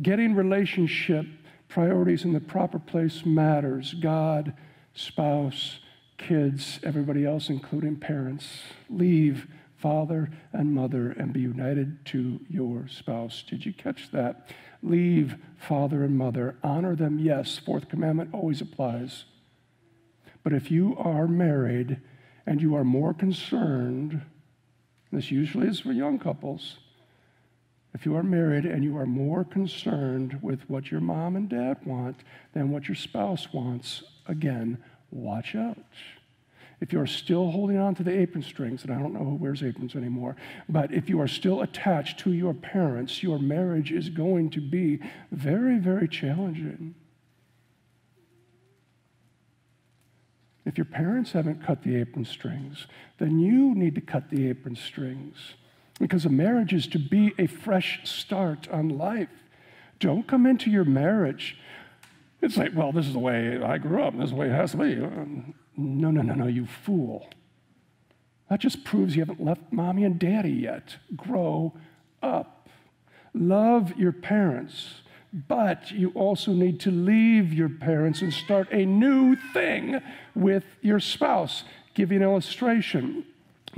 Getting 0.00 0.36
relationship 0.36 1.26
priorities 1.68 2.24
in 2.24 2.32
the 2.32 2.40
proper 2.40 2.78
place 2.78 3.24
matters. 3.24 3.94
God 3.94 4.54
spouse, 4.94 5.78
kids, 6.16 6.80
everybody 6.82 7.24
else, 7.24 7.48
including 7.48 7.96
parents. 7.96 8.62
Leave 8.90 9.46
father 9.76 10.30
and 10.52 10.74
mother 10.74 11.12
and 11.12 11.32
be 11.32 11.40
united 11.40 12.04
to 12.06 12.40
your 12.48 12.88
spouse. 12.88 13.44
Did 13.48 13.64
you 13.64 13.72
catch 13.72 14.10
that? 14.10 14.50
Leave 14.82 15.36
father 15.56 16.02
and 16.04 16.18
mother. 16.18 16.56
Honor 16.62 16.96
them, 16.96 17.18
yes. 17.18 17.58
Fourth 17.58 17.88
commandment 17.88 18.30
always 18.32 18.60
applies. 18.60 19.24
But 20.42 20.52
if 20.52 20.70
you 20.70 20.96
are 20.96 21.28
married 21.28 22.00
and 22.44 22.60
you 22.60 22.74
are 22.74 22.84
more 22.84 23.14
concerned, 23.14 24.22
this 25.12 25.30
usually 25.30 25.68
is 25.68 25.80
for 25.80 25.92
young 25.92 26.18
couples, 26.18 26.78
if 27.94 28.04
you 28.04 28.14
are 28.16 28.22
married 28.22 28.64
and 28.64 28.84
you 28.84 28.96
are 28.96 29.06
more 29.06 29.44
concerned 29.44 30.38
with 30.42 30.68
what 30.68 30.90
your 30.90 31.00
mom 31.00 31.36
and 31.36 31.48
dad 31.48 31.78
want 31.84 32.16
than 32.52 32.70
what 32.70 32.88
your 32.88 32.94
spouse 32.94 33.52
wants, 33.52 34.02
again, 34.26 34.78
watch 35.10 35.54
out. 35.54 35.78
If 36.80 36.92
you're 36.92 37.06
still 37.06 37.50
holding 37.50 37.78
on 37.78 37.96
to 37.96 38.04
the 38.04 38.16
apron 38.16 38.42
strings, 38.42 38.84
and 38.84 38.92
I 38.92 38.98
don't 38.98 39.12
know 39.12 39.24
who 39.24 39.34
wears 39.34 39.64
aprons 39.64 39.96
anymore, 39.96 40.36
but 40.68 40.92
if 40.92 41.08
you 41.08 41.20
are 41.20 41.26
still 41.26 41.62
attached 41.62 42.20
to 42.20 42.32
your 42.32 42.54
parents, 42.54 43.22
your 43.22 43.38
marriage 43.38 43.90
is 43.90 44.10
going 44.10 44.50
to 44.50 44.60
be 44.60 45.00
very, 45.32 45.78
very 45.78 46.06
challenging. 46.06 46.94
If 50.64 50.76
your 50.76 50.84
parents 50.84 51.32
haven't 51.32 51.64
cut 51.64 51.82
the 51.82 51.96
apron 51.96 52.26
strings, 52.26 52.86
then 53.18 53.40
you 53.40 53.74
need 53.74 53.94
to 53.96 54.00
cut 54.00 54.30
the 54.30 54.48
apron 54.48 54.76
strings. 54.76 55.54
Because 56.00 56.24
a 56.24 56.30
marriage 56.30 56.72
is 56.72 56.86
to 56.88 56.98
be 56.98 57.34
a 57.38 57.46
fresh 57.46 58.00
start 58.04 58.68
on 58.68 58.88
life. 58.88 59.28
Don't 59.98 60.26
come 60.26 60.46
into 60.46 60.70
your 60.70 60.84
marriage. 60.84 61.58
It's 62.40 62.56
like, 62.56 62.72
well, 62.74 62.92
this 62.92 63.06
is 63.06 63.12
the 63.12 63.18
way 63.18 63.60
I 63.60 63.78
grew 63.78 64.02
up, 64.02 64.14
this 64.16 64.26
is 64.26 64.30
the 64.30 64.36
way 64.36 64.46
it 64.46 64.52
has 64.52 64.72
to 64.72 64.76
be. 64.76 64.94
No, 64.94 66.10
no, 66.10 66.22
no, 66.22 66.34
no, 66.34 66.46
you 66.46 66.66
fool. 66.66 67.28
That 68.48 68.60
just 68.60 68.84
proves 68.84 69.14
you 69.14 69.22
haven't 69.22 69.44
left 69.44 69.60
mommy 69.70 70.04
and 70.04 70.18
daddy 70.18 70.52
yet. 70.52 70.96
Grow 71.16 71.74
up. 72.22 72.68
Love 73.34 73.96
your 73.96 74.12
parents, 74.12 75.02
but 75.32 75.90
you 75.90 76.10
also 76.10 76.52
need 76.52 76.80
to 76.80 76.90
leave 76.90 77.52
your 77.52 77.68
parents 77.68 78.22
and 78.22 78.32
start 78.32 78.68
a 78.72 78.86
new 78.86 79.36
thing 79.52 80.00
with 80.34 80.64
your 80.80 80.98
spouse. 80.98 81.64
Give 81.94 82.10
you 82.10 82.18
an 82.18 82.22
illustration. 82.22 83.24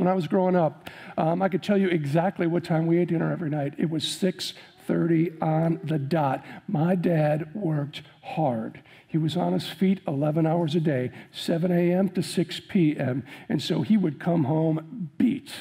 When 0.00 0.08
I 0.08 0.14
was 0.14 0.26
growing 0.26 0.56
up, 0.56 0.88
um, 1.18 1.42
I 1.42 1.50
could 1.50 1.62
tell 1.62 1.76
you 1.76 1.88
exactly 1.88 2.46
what 2.46 2.64
time 2.64 2.86
we 2.86 2.96
ate 2.96 3.08
dinner 3.08 3.30
every 3.30 3.50
night. 3.50 3.74
It 3.76 3.90
was 3.90 4.02
6:30 4.02 5.32
on 5.42 5.78
the 5.84 5.98
dot. 5.98 6.42
My 6.66 6.94
dad 6.94 7.54
worked 7.54 8.00
hard. 8.22 8.80
He 9.06 9.18
was 9.18 9.36
on 9.36 9.52
his 9.52 9.68
feet 9.68 10.00
11 10.08 10.46
hours 10.46 10.74
a 10.74 10.80
day, 10.80 11.10
7 11.32 11.70
a.m. 11.70 12.08
to 12.10 12.22
6 12.22 12.60
p.m. 12.70 13.24
And 13.50 13.60
so 13.60 13.82
he 13.82 13.98
would 13.98 14.18
come 14.18 14.44
home 14.44 15.10
beat. 15.18 15.52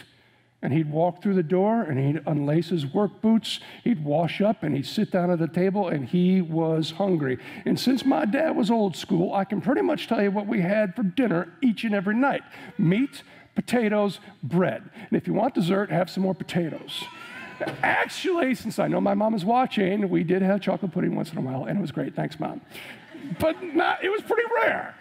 And 0.61 0.71
he'd 0.71 0.89
walk 0.89 1.21
through 1.21 1.35
the 1.35 1.43
door 1.43 1.81
and 1.81 1.99
he'd 1.99 2.23
unlace 2.25 2.69
his 2.69 2.85
work 2.85 3.21
boots. 3.21 3.59
He'd 3.83 4.03
wash 4.03 4.39
up 4.39 4.63
and 4.63 4.75
he'd 4.75 4.85
sit 4.85 5.11
down 5.11 5.31
at 5.31 5.39
the 5.39 5.47
table 5.47 5.87
and 5.87 6.05
he 6.05 6.41
was 6.41 6.91
hungry. 6.91 7.39
And 7.65 7.79
since 7.79 8.05
my 8.05 8.25
dad 8.25 8.55
was 8.55 8.71
old 8.71 8.95
school, 8.95 9.33
I 9.33 9.45
can 9.45 9.61
pretty 9.61 9.81
much 9.81 10.07
tell 10.07 10.21
you 10.21 10.31
what 10.31 10.47
we 10.47 10.61
had 10.61 10.95
for 10.95 11.03
dinner 11.03 11.53
each 11.61 11.83
and 11.83 11.95
every 11.95 12.15
night 12.15 12.43
meat, 12.77 13.23
potatoes, 13.61 14.19
bread. 14.43 14.83
And 14.95 15.17
if 15.17 15.27
you 15.27 15.33
want 15.33 15.53
dessert, 15.53 15.91
have 15.91 16.09
some 16.09 16.23
more 16.23 16.35
potatoes. 16.35 17.03
Actually, 17.83 18.55
since 18.55 18.79
I 18.79 18.87
know 18.87 19.01
my 19.01 19.13
mom 19.13 19.33
is 19.33 19.43
watching, 19.43 20.09
we 20.09 20.23
did 20.23 20.41
have 20.41 20.61
chocolate 20.61 20.93
pudding 20.93 21.15
once 21.15 21.31
in 21.31 21.37
a 21.37 21.41
while, 21.41 21.65
and 21.65 21.77
it 21.77 21.81
was 21.81 21.91
great. 21.91 22.15
Thanks, 22.15 22.39
mom 22.39 22.61
but 23.39 23.61
not, 23.61 24.03
it 24.03 24.09
was 24.09 24.21
pretty 24.21 24.43
rare. 24.63 24.95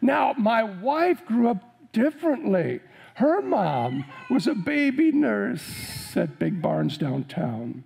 Now, 0.00 0.34
my 0.36 0.62
wife 0.62 1.24
grew 1.26 1.48
up 1.48 1.92
differently. 1.92 2.80
Her 3.14 3.42
mom 3.42 4.04
was 4.30 4.46
a 4.46 4.54
baby 4.54 5.12
nurse 5.12 6.16
at 6.16 6.38
Big 6.38 6.62
Barns 6.62 6.96
downtown. 6.96 7.84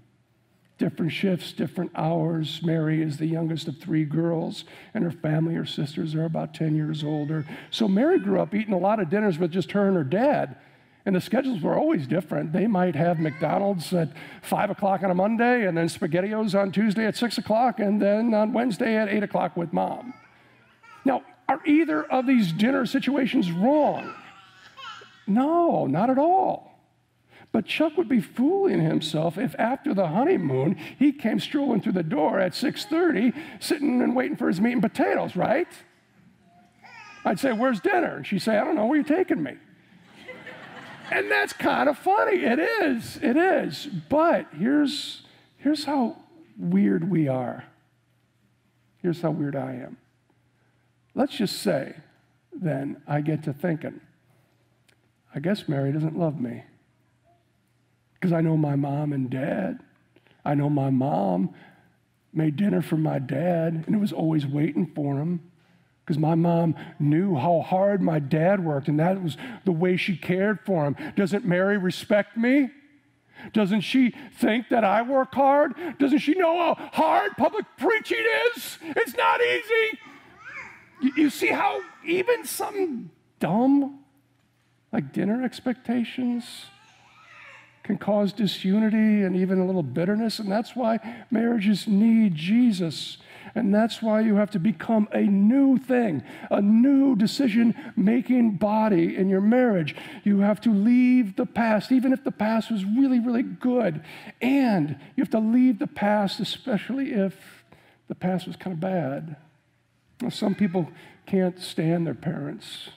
Different 0.78 1.10
shifts, 1.10 1.52
different 1.52 1.90
hours. 1.94 2.60
Mary 2.62 3.00
is 3.02 3.16
the 3.16 3.26
youngest 3.26 3.66
of 3.66 3.78
three 3.78 4.04
girls, 4.04 4.64
and 4.92 5.02
her 5.04 5.10
family, 5.10 5.54
her 5.54 5.64
sisters, 5.64 6.14
are 6.14 6.26
about 6.26 6.52
10 6.52 6.76
years 6.76 7.02
older. 7.02 7.46
So 7.70 7.88
Mary 7.88 8.18
grew 8.18 8.40
up 8.40 8.54
eating 8.54 8.74
a 8.74 8.78
lot 8.78 9.00
of 9.00 9.08
dinners 9.08 9.38
with 9.38 9.52
just 9.52 9.72
her 9.72 9.88
and 9.88 9.96
her 9.96 10.04
dad. 10.04 10.56
And 11.06 11.16
the 11.16 11.20
schedules 11.20 11.62
were 11.62 11.78
always 11.78 12.06
different. 12.06 12.52
They 12.52 12.66
might 12.66 12.94
have 12.94 13.18
McDonald's 13.18 13.94
at 13.94 14.10
5 14.42 14.70
o'clock 14.70 15.02
on 15.02 15.10
a 15.10 15.14
Monday, 15.14 15.66
and 15.66 15.78
then 15.78 15.86
SpaghettiOs 15.86 16.58
on 16.58 16.72
Tuesday 16.72 17.06
at 17.06 17.16
6 17.16 17.38
o'clock, 17.38 17.80
and 17.80 18.02
then 18.02 18.34
on 18.34 18.52
Wednesday 18.52 18.96
at 18.96 19.08
8 19.08 19.22
o'clock 19.22 19.56
with 19.56 19.72
mom. 19.72 20.12
Now, 21.06 21.22
are 21.48 21.60
either 21.64 22.02
of 22.04 22.26
these 22.26 22.52
dinner 22.52 22.84
situations 22.84 23.50
wrong? 23.50 24.12
No, 25.26 25.86
not 25.86 26.10
at 26.10 26.18
all. 26.18 26.75
But 27.56 27.64
Chuck 27.64 27.96
would 27.96 28.10
be 28.10 28.20
fooling 28.20 28.82
himself 28.82 29.38
if 29.38 29.54
after 29.58 29.94
the 29.94 30.08
honeymoon 30.08 30.76
he 30.98 31.10
came 31.10 31.40
strolling 31.40 31.80
through 31.80 31.92
the 31.92 32.02
door 32.02 32.38
at 32.38 32.52
6:30 32.52 33.32
sitting 33.60 34.02
and 34.02 34.14
waiting 34.14 34.36
for 34.36 34.48
his 34.48 34.60
meat 34.60 34.74
and 34.74 34.82
potatoes, 34.82 35.34
right? 35.36 35.66
I'd 37.24 37.40
say, 37.40 37.54
"Where's 37.54 37.80
dinner?" 37.80 38.16
And 38.16 38.26
she'd 38.26 38.42
say, 38.42 38.58
"I 38.58 38.62
don't 38.62 38.74
know, 38.74 38.84
where 38.84 38.98
you 38.98 39.02
taking 39.02 39.42
me?" 39.42 39.56
And 41.10 41.30
that's 41.30 41.54
kind 41.54 41.88
of 41.88 41.96
funny. 41.96 42.44
It 42.44 42.58
is. 42.58 43.18
It 43.22 43.38
is. 43.38 43.86
But 43.86 44.48
here's, 44.52 45.22
here's 45.56 45.84
how 45.86 46.18
weird 46.58 47.10
we 47.10 47.26
are. 47.26 47.64
Here's 49.00 49.22
how 49.22 49.30
weird 49.30 49.56
I 49.56 49.76
am. 49.76 49.96
Let's 51.14 51.34
just 51.38 51.62
say, 51.62 51.96
then, 52.52 53.00
I 53.06 53.22
get 53.22 53.44
to 53.44 53.54
thinking, 53.54 54.02
I 55.34 55.40
guess 55.40 55.66
Mary 55.66 55.90
doesn't 55.90 56.18
love 56.18 56.38
me. 56.38 56.64
Because 58.18 58.32
I 58.32 58.40
know 58.40 58.56
my 58.56 58.76
mom 58.76 59.12
and 59.12 59.30
dad. 59.30 59.80
I 60.44 60.54
know 60.54 60.70
my 60.70 60.90
mom 60.90 61.54
made 62.32 62.56
dinner 62.56 62.82
for 62.82 62.96
my 62.96 63.18
dad, 63.18 63.84
and 63.86 63.94
it 63.94 63.98
was 63.98 64.12
always 64.12 64.46
waiting 64.46 64.86
for 64.94 65.18
him 65.18 65.40
because 66.06 66.18
my 66.18 66.36
mom 66.36 66.76
knew 67.00 67.34
how 67.34 67.60
hard 67.62 68.00
my 68.00 68.20
dad 68.20 68.64
worked, 68.64 68.86
and 68.86 69.00
that 69.00 69.20
was 69.20 69.36
the 69.64 69.72
way 69.72 69.96
she 69.96 70.16
cared 70.16 70.60
for 70.64 70.86
him. 70.86 70.96
Doesn't 71.16 71.44
Mary 71.44 71.78
respect 71.78 72.36
me? 72.36 72.70
Doesn't 73.52 73.80
she 73.80 74.14
think 74.38 74.68
that 74.68 74.84
I 74.84 75.02
work 75.02 75.34
hard? 75.34 75.74
Doesn't 75.98 76.18
she 76.18 76.34
know 76.34 76.56
how 76.56 76.90
hard 76.92 77.32
public 77.36 77.66
preaching 77.76 78.24
is? 78.54 78.78
It's 78.82 79.16
not 79.16 79.40
easy. 79.40 79.98
You, 81.16 81.28
see 81.30 81.48
how 81.48 81.82
even 82.06 82.44
something 82.46 83.10
dumb 83.40 84.00
like 84.92 85.12
dinner 85.12 85.44
expectations 85.44 86.44
can 87.86 87.96
cause 87.96 88.32
disunity 88.32 89.22
and 89.22 89.36
even 89.36 89.58
a 89.58 89.66
little 89.66 89.82
bitterness, 89.82 90.38
and 90.38 90.50
that's 90.50 90.76
why 90.76 90.98
marriages 91.30 91.86
need 91.86 92.34
Jesus 92.34 93.18
and 93.56 93.74
that's 93.74 94.02
why 94.02 94.20
you 94.20 94.36
have 94.36 94.50
to 94.50 94.58
become 94.58 95.08
a 95.12 95.22
new 95.22 95.78
thing, 95.78 96.22
a 96.50 96.60
new 96.60 97.16
decision 97.16 97.74
making 97.96 98.56
body 98.56 99.16
in 99.16 99.30
your 99.30 99.40
marriage. 99.40 99.96
You 100.24 100.40
have 100.40 100.60
to 100.62 100.70
leave 100.70 101.36
the 101.36 101.46
past, 101.46 101.90
even 101.90 102.12
if 102.12 102.22
the 102.22 102.30
past 102.30 102.70
was 102.70 102.84
really, 102.84 103.18
really 103.18 103.42
good. 103.42 104.02
And 104.42 104.98
you 105.16 105.22
have 105.22 105.30
to 105.30 105.38
leave 105.38 105.78
the 105.78 105.86
past, 105.86 106.38
especially 106.38 107.12
if 107.12 107.64
the 108.08 108.14
past 108.14 108.46
was 108.46 108.56
kind 108.56 108.74
of 108.74 108.80
bad. 108.80 109.36
Some 110.30 110.54
people 110.54 110.88
can't 111.24 111.58
stand 111.58 112.06
their 112.06 112.14
parents. 112.14 112.90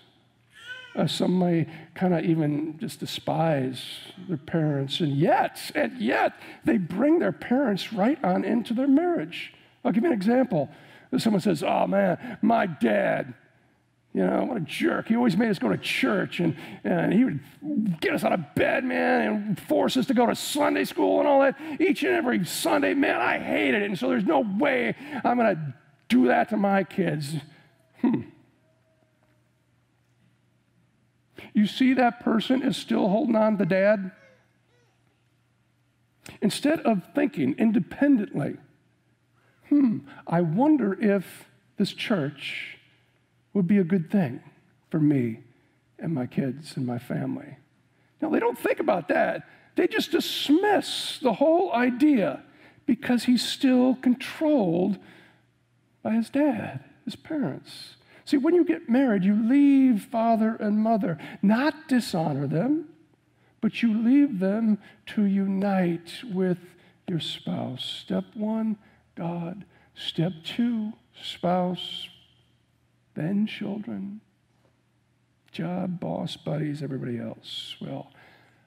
Uh, 0.99 1.07
some 1.07 1.39
may 1.39 1.65
kind 1.95 2.13
of 2.13 2.25
even 2.25 2.77
just 2.77 2.99
despise 2.99 3.81
their 4.27 4.35
parents, 4.35 4.99
and 4.99 5.15
yet, 5.15 5.57
and 5.73 5.97
yet, 5.97 6.33
they 6.65 6.77
bring 6.77 7.19
their 7.19 7.31
parents 7.31 7.93
right 7.93 8.21
on 8.21 8.43
into 8.43 8.73
their 8.73 8.87
marriage. 8.87 9.53
I'll 9.85 9.93
give 9.93 10.03
you 10.03 10.09
an 10.09 10.15
example. 10.15 10.69
Someone 11.17 11.39
says, 11.41 11.63
Oh 11.63 11.87
man, 11.87 12.37
my 12.41 12.65
dad, 12.65 13.33
you 14.13 14.25
know, 14.25 14.43
what 14.43 14.57
a 14.57 14.61
jerk. 14.61 15.07
He 15.07 15.15
always 15.15 15.37
made 15.37 15.49
us 15.49 15.57
go 15.57 15.69
to 15.69 15.77
church 15.77 16.41
and, 16.41 16.57
and 16.83 17.13
he 17.13 17.23
would 17.23 18.01
get 18.01 18.13
us 18.13 18.25
out 18.25 18.33
of 18.33 18.53
bed, 18.53 18.83
man, 18.83 19.21
and 19.21 19.59
force 19.59 19.95
us 19.95 20.05
to 20.07 20.13
go 20.13 20.25
to 20.25 20.35
Sunday 20.35 20.83
school 20.83 21.19
and 21.19 21.29
all 21.29 21.39
that 21.39 21.55
each 21.79 22.03
and 22.03 22.13
every 22.13 22.43
Sunday. 22.43 22.93
Man, 22.93 23.15
I 23.15 23.39
hated 23.39 23.83
it. 23.83 23.85
And 23.85 23.97
so 23.97 24.09
there's 24.09 24.25
no 24.25 24.41
way 24.41 24.95
I'm 25.23 25.37
going 25.37 25.55
to 25.55 25.73
do 26.09 26.27
that 26.27 26.49
to 26.49 26.57
my 26.57 26.83
kids. 26.83 27.35
Hmm. 28.01 28.21
You 31.59 31.67
see, 31.67 31.93
that 31.95 32.21
person 32.21 32.61
is 32.61 32.77
still 32.77 33.09
holding 33.09 33.35
on 33.35 33.57
to 33.57 33.65
dad? 33.65 34.11
Instead 36.41 36.79
of 36.79 37.03
thinking 37.13 37.53
independently, 37.57 38.55
hmm, 39.67 39.97
I 40.25 40.39
wonder 40.39 40.93
if 40.93 41.49
this 41.75 41.91
church 41.91 42.77
would 43.53 43.67
be 43.67 43.77
a 43.77 43.83
good 43.83 44.09
thing 44.09 44.39
for 44.89 45.01
me 45.01 45.41
and 45.99 46.13
my 46.13 46.27
kids 46.27 46.77
and 46.77 46.87
my 46.87 46.97
family. 46.97 47.57
Now, 48.21 48.29
they 48.29 48.39
don't 48.39 48.57
think 48.57 48.79
about 48.79 49.09
that. 49.09 49.45
They 49.75 49.87
just 49.87 50.11
dismiss 50.11 51.19
the 51.21 51.33
whole 51.33 51.73
idea 51.73 52.41
because 52.85 53.25
he's 53.25 53.45
still 53.45 53.95
controlled 53.95 54.97
by 56.03 56.13
his 56.13 56.29
dad, 56.29 56.85
his 57.03 57.17
parents. 57.17 57.97
See, 58.29 58.37
when 58.37 58.53
you 58.53 58.63
get 58.63 58.87
married, 58.87 59.23
you 59.23 59.33
leave 59.33 60.03
father 60.03 60.55
and 60.59 60.77
mother, 60.77 61.17
not 61.41 61.87
dishonor 61.87 62.45
them, 62.45 62.89
but 63.59 63.81
you 63.81 63.91
leave 63.91 64.37
them 64.37 64.77
to 65.07 65.23
unite 65.23 66.13
with 66.31 66.59
your 67.07 67.19
spouse. 67.19 67.83
Step 67.83 68.25
one 68.35 68.77
God. 69.15 69.65
Step 69.95 70.31
two, 70.43 70.93
spouse, 71.19 72.07
then 73.15 73.47
children, 73.47 74.21
job, 75.51 75.99
boss, 75.99 76.37
buddies, 76.37 76.83
everybody 76.83 77.17
else. 77.17 77.77
Well, 77.81 78.11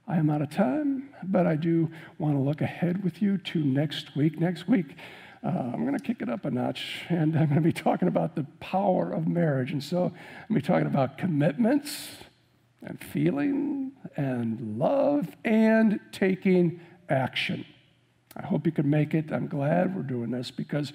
I 0.08 0.16
am 0.16 0.28
out 0.28 0.42
of 0.42 0.50
time, 0.50 1.10
but 1.22 1.46
I 1.46 1.54
do 1.54 1.88
want 2.18 2.34
to 2.34 2.40
look 2.40 2.62
ahead 2.62 3.04
with 3.04 3.22
you 3.22 3.38
to 3.38 3.64
next 3.64 4.16
week. 4.16 4.40
Next 4.40 4.68
week, 4.68 4.96
uh, 5.44 5.48
I'm 5.48 5.84
going 5.84 5.98
to 5.98 6.04
kick 6.04 6.22
it 6.22 6.28
up 6.28 6.44
a 6.44 6.50
notch, 6.50 7.02
and 7.08 7.36
I'm 7.36 7.46
going 7.46 7.56
to 7.56 7.60
be 7.60 7.72
talking 7.72 8.06
about 8.06 8.36
the 8.36 8.44
power 8.60 9.10
of 9.12 9.26
marriage. 9.26 9.72
And 9.72 9.82
so 9.82 10.04
I'm 10.04 10.10
going 10.10 10.14
to 10.48 10.54
be 10.54 10.60
talking 10.62 10.86
about 10.86 11.18
commitments 11.18 12.08
and 12.80 13.02
feeling 13.02 13.92
and 14.16 14.78
love 14.78 15.28
and 15.44 15.98
taking 16.12 16.80
action. 17.08 17.64
I 18.36 18.46
hope 18.46 18.66
you 18.66 18.72
can 18.72 18.88
make 18.88 19.14
it. 19.14 19.32
I'm 19.32 19.48
glad 19.48 19.96
we're 19.96 20.02
doing 20.02 20.30
this 20.30 20.50
because 20.50 20.92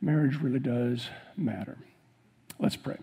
marriage 0.00 0.36
really 0.36 0.60
does 0.60 1.08
matter. 1.36 1.76
Let's 2.58 2.76
pray. 2.76 2.98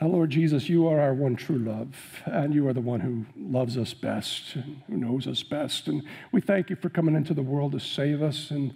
Now, 0.00 0.08
Lord 0.08 0.30
Jesus, 0.30 0.68
you 0.68 0.86
are 0.86 1.00
our 1.00 1.12
one 1.12 1.34
true 1.34 1.58
love, 1.58 2.22
and 2.24 2.54
you 2.54 2.68
are 2.68 2.72
the 2.72 2.80
one 2.80 3.00
who 3.00 3.26
loves 3.36 3.76
us 3.76 3.94
best 3.94 4.54
and 4.54 4.80
who 4.86 4.96
knows 4.96 5.26
us 5.26 5.42
best. 5.42 5.88
And 5.88 6.04
we 6.30 6.40
thank 6.40 6.70
you 6.70 6.76
for 6.76 6.88
coming 6.88 7.16
into 7.16 7.34
the 7.34 7.42
world 7.42 7.72
to 7.72 7.80
save 7.80 8.22
us, 8.22 8.50
and 8.50 8.74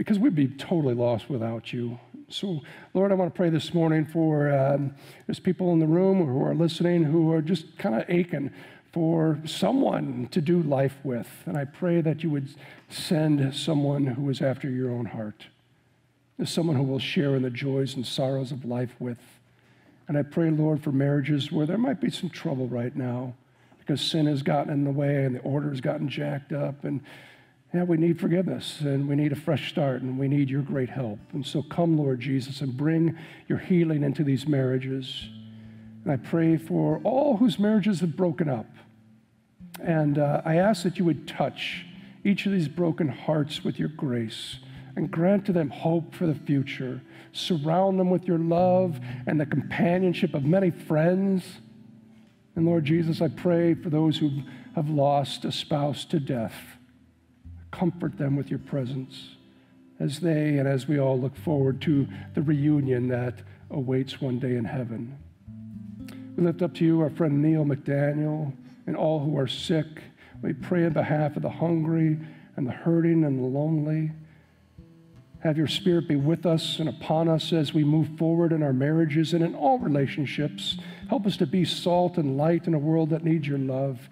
because 0.00 0.18
we'd 0.18 0.34
be 0.34 0.48
totally 0.48 0.94
lost 0.94 1.28
without 1.28 1.74
you. 1.74 2.00
So, 2.30 2.62
Lord, 2.94 3.12
I 3.12 3.14
want 3.16 3.34
to 3.34 3.36
pray 3.36 3.50
this 3.50 3.74
morning 3.74 4.06
for 4.06 4.50
um, 4.50 4.94
there's 5.26 5.38
people 5.38 5.74
in 5.74 5.78
the 5.78 5.86
room 5.86 6.24
who 6.24 6.42
are 6.42 6.54
listening 6.54 7.02
who 7.02 7.30
are 7.34 7.42
just 7.42 7.76
kind 7.76 7.94
of 7.94 8.08
aching 8.08 8.50
for 8.92 9.38
someone 9.44 10.26
to 10.30 10.40
do 10.40 10.62
life 10.62 10.96
with. 11.04 11.28
And 11.44 11.54
I 11.54 11.66
pray 11.66 12.00
that 12.00 12.22
you 12.22 12.30
would 12.30 12.48
send 12.88 13.54
someone 13.54 14.06
who 14.06 14.30
is 14.30 14.40
after 14.40 14.70
your 14.70 14.90
own 14.90 15.04
heart, 15.04 15.48
someone 16.46 16.76
who 16.76 16.84
will 16.84 16.98
share 16.98 17.36
in 17.36 17.42
the 17.42 17.50
joys 17.50 17.94
and 17.94 18.06
sorrows 18.06 18.52
of 18.52 18.64
life 18.64 18.94
with. 18.98 19.20
And 20.08 20.16
I 20.16 20.22
pray, 20.22 20.48
Lord, 20.48 20.82
for 20.82 20.92
marriages 20.92 21.52
where 21.52 21.66
there 21.66 21.76
might 21.76 22.00
be 22.00 22.10
some 22.10 22.30
trouble 22.30 22.68
right 22.68 22.96
now 22.96 23.34
because 23.80 24.00
sin 24.00 24.24
has 24.24 24.42
gotten 24.42 24.72
in 24.72 24.84
the 24.84 24.92
way 24.92 25.26
and 25.26 25.34
the 25.34 25.40
order 25.40 25.68
has 25.68 25.82
gotten 25.82 26.08
jacked 26.08 26.54
up. 26.54 26.84
And 26.84 27.02
yeah, 27.72 27.84
we 27.84 27.96
need 27.96 28.18
forgiveness 28.18 28.80
and 28.80 29.08
we 29.08 29.14
need 29.14 29.30
a 29.30 29.36
fresh 29.36 29.68
start 29.68 30.02
and 30.02 30.18
we 30.18 30.26
need 30.26 30.50
your 30.50 30.62
great 30.62 30.90
help. 30.90 31.20
And 31.32 31.46
so 31.46 31.62
come, 31.62 31.96
Lord 31.96 32.18
Jesus, 32.18 32.60
and 32.62 32.76
bring 32.76 33.16
your 33.46 33.58
healing 33.58 34.02
into 34.02 34.24
these 34.24 34.46
marriages. 34.46 35.28
And 36.02 36.12
I 36.12 36.16
pray 36.16 36.56
for 36.56 37.00
all 37.04 37.36
whose 37.36 37.60
marriages 37.60 38.00
have 38.00 38.16
broken 38.16 38.48
up. 38.48 38.66
And 39.80 40.18
uh, 40.18 40.42
I 40.44 40.56
ask 40.56 40.82
that 40.82 40.98
you 40.98 41.04
would 41.04 41.28
touch 41.28 41.86
each 42.24 42.44
of 42.44 42.52
these 42.52 42.66
broken 42.66 43.08
hearts 43.08 43.62
with 43.62 43.78
your 43.78 43.88
grace 43.88 44.58
and 44.96 45.08
grant 45.08 45.46
to 45.46 45.52
them 45.52 45.70
hope 45.70 46.12
for 46.12 46.26
the 46.26 46.34
future. 46.34 47.00
Surround 47.32 48.00
them 48.00 48.10
with 48.10 48.24
your 48.24 48.38
love 48.38 48.98
and 49.28 49.40
the 49.40 49.46
companionship 49.46 50.34
of 50.34 50.44
many 50.44 50.70
friends. 50.70 51.44
And 52.56 52.66
Lord 52.66 52.84
Jesus, 52.84 53.22
I 53.22 53.28
pray 53.28 53.74
for 53.74 53.90
those 53.90 54.18
who 54.18 54.42
have 54.74 54.90
lost 54.90 55.44
a 55.44 55.52
spouse 55.52 56.04
to 56.06 56.18
death. 56.18 56.54
Comfort 57.70 58.18
them 58.18 58.36
with 58.36 58.50
your 58.50 58.58
presence 58.58 59.36
as 60.00 60.18
they 60.20 60.58
and 60.58 60.66
as 60.66 60.88
we 60.88 60.98
all 60.98 61.20
look 61.20 61.36
forward 61.36 61.80
to 61.82 62.08
the 62.34 62.42
reunion 62.42 63.08
that 63.08 63.34
awaits 63.70 64.20
one 64.20 64.38
day 64.38 64.56
in 64.56 64.64
heaven. 64.64 65.16
We 66.36 66.44
lift 66.44 66.62
up 66.62 66.74
to 66.76 66.84
you 66.84 67.02
our 67.02 67.10
friend 67.10 67.42
Neil 67.42 67.64
McDaniel 67.64 68.52
and 68.86 68.96
all 68.96 69.20
who 69.20 69.38
are 69.38 69.46
sick. 69.46 69.86
We 70.42 70.54
pray 70.54 70.86
on 70.86 70.94
behalf 70.94 71.36
of 71.36 71.42
the 71.42 71.50
hungry 71.50 72.18
and 72.56 72.66
the 72.66 72.72
hurting 72.72 73.24
and 73.24 73.38
the 73.38 73.46
lonely. 73.46 74.10
Have 75.40 75.56
your 75.56 75.68
spirit 75.68 76.08
be 76.08 76.16
with 76.16 76.44
us 76.44 76.78
and 76.78 76.88
upon 76.88 77.28
us 77.28 77.52
as 77.52 77.72
we 77.72 77.84
move 77.84 78.18
forward 78.18 78.52
in 78.52 78.62
our 78.62 78.72
marriages 78.72 79.32
and 79.32 79.44
in 79.44 79.54
all 79.54 79.78
relationships. 79.78 80.78
Help 81.08 81.26
us 81.26 81.36
to 81.38 81.46
be 81.46 81.64
salt 81.64 82.18
and 82.18 82.36
light 82.36 82.66
in 82.66 82.74
a 82.74 82.78
world 82.78 83.10
that 83.10 83.24
needs 83.24 83.46
your 83.46 83.58
love. 83.58 84.08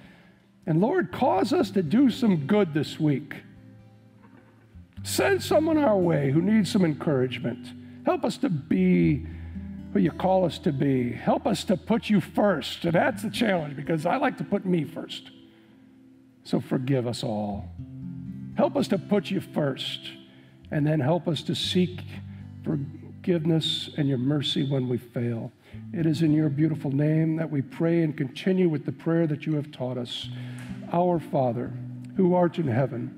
And 0.66 0.81
Lord, 0.81 1.12
cause 1.12 1.53
us 1.53 1.71
to 1.73 1.83
do 1.83 2.11
some 2.11 2.47
good 2.47 2.73
this 2.75 3.01
week. 3.01 3.35
Send 5.03 5.43
someone 5.43 5.79
our 5.79 5.97
way 5.97 6.31
who 6.31 6.43
needs 6.43 6.71
some 6.71 6.85
encouragement. 6.85 7.73
Help 8.05 8.25
us 8.25 8.37
to 8.39 8.49
be 8.49 9.27
who 9.93 10.01
you 10.01 10.11
call 10.11 10.45
us 10.45 10.59
to 10.59 10.73
be. 10.73 11.13
Help 11.13 11.47
us 11.47 11.65
to 11.65 11.77
put 11.77 12.11
you 12.11 12.21
first. 12.21 12.85
And 12.85 12.95
that's 12.95 13.23
the 13.23 13.31
challenge 13.31 13.77
because 13.77 14.07
I 14.07 14.17
like 14.17 14.37
to 14.39 14.45
put 14.45 14.65
me 14.65 14.85
first. 14.85 15.31
So 16.45 16.61
forgive 16.61 17.07
us 17.07 17.23
all. 17.23 17.69
Help 18.57 18.77
us 18.77 18.89
to 18.89 18.99
put 18.99 19.31
you 19.31 19.41
first. 19.41 20.11
And 20.71 20.87
then 20.87 21.01
help 21.01 21.29
us 21.29 21.43
to 21.43 21.55
seek 21.55 22.01
forgiveness 22.63 23.91
and 23.97 24.09
your 24.09 24.19
mercy 24.19 24.69
when 24.71 24.89
we 24.89 24.99
fail. 24.99 25.53
It 25.93 26.07
is 26.07 26.23
in 26.23 26.33
your 26.33 26.49
beautiful 26.49 26.91
name 26.91 27.37
that 27.37 27.51
we 27.51 27.63
pray 27.63 28.03
and 28.03 28.17
continue 28.17 28.69
with 28.69 28.85
the 28.85 28.93
prayer 28.93 29.27
that 29.27 29.47
you 29.47 29.55
have 29.55 29.71
taught 29.71 29.97
us. 29.97 30.29
Our 30.93 31.19
Father, 31.19 31.73
who 32.17 32.35
art 32.35 32.59
in 32.59 32.69
heaven, 32.69 33.17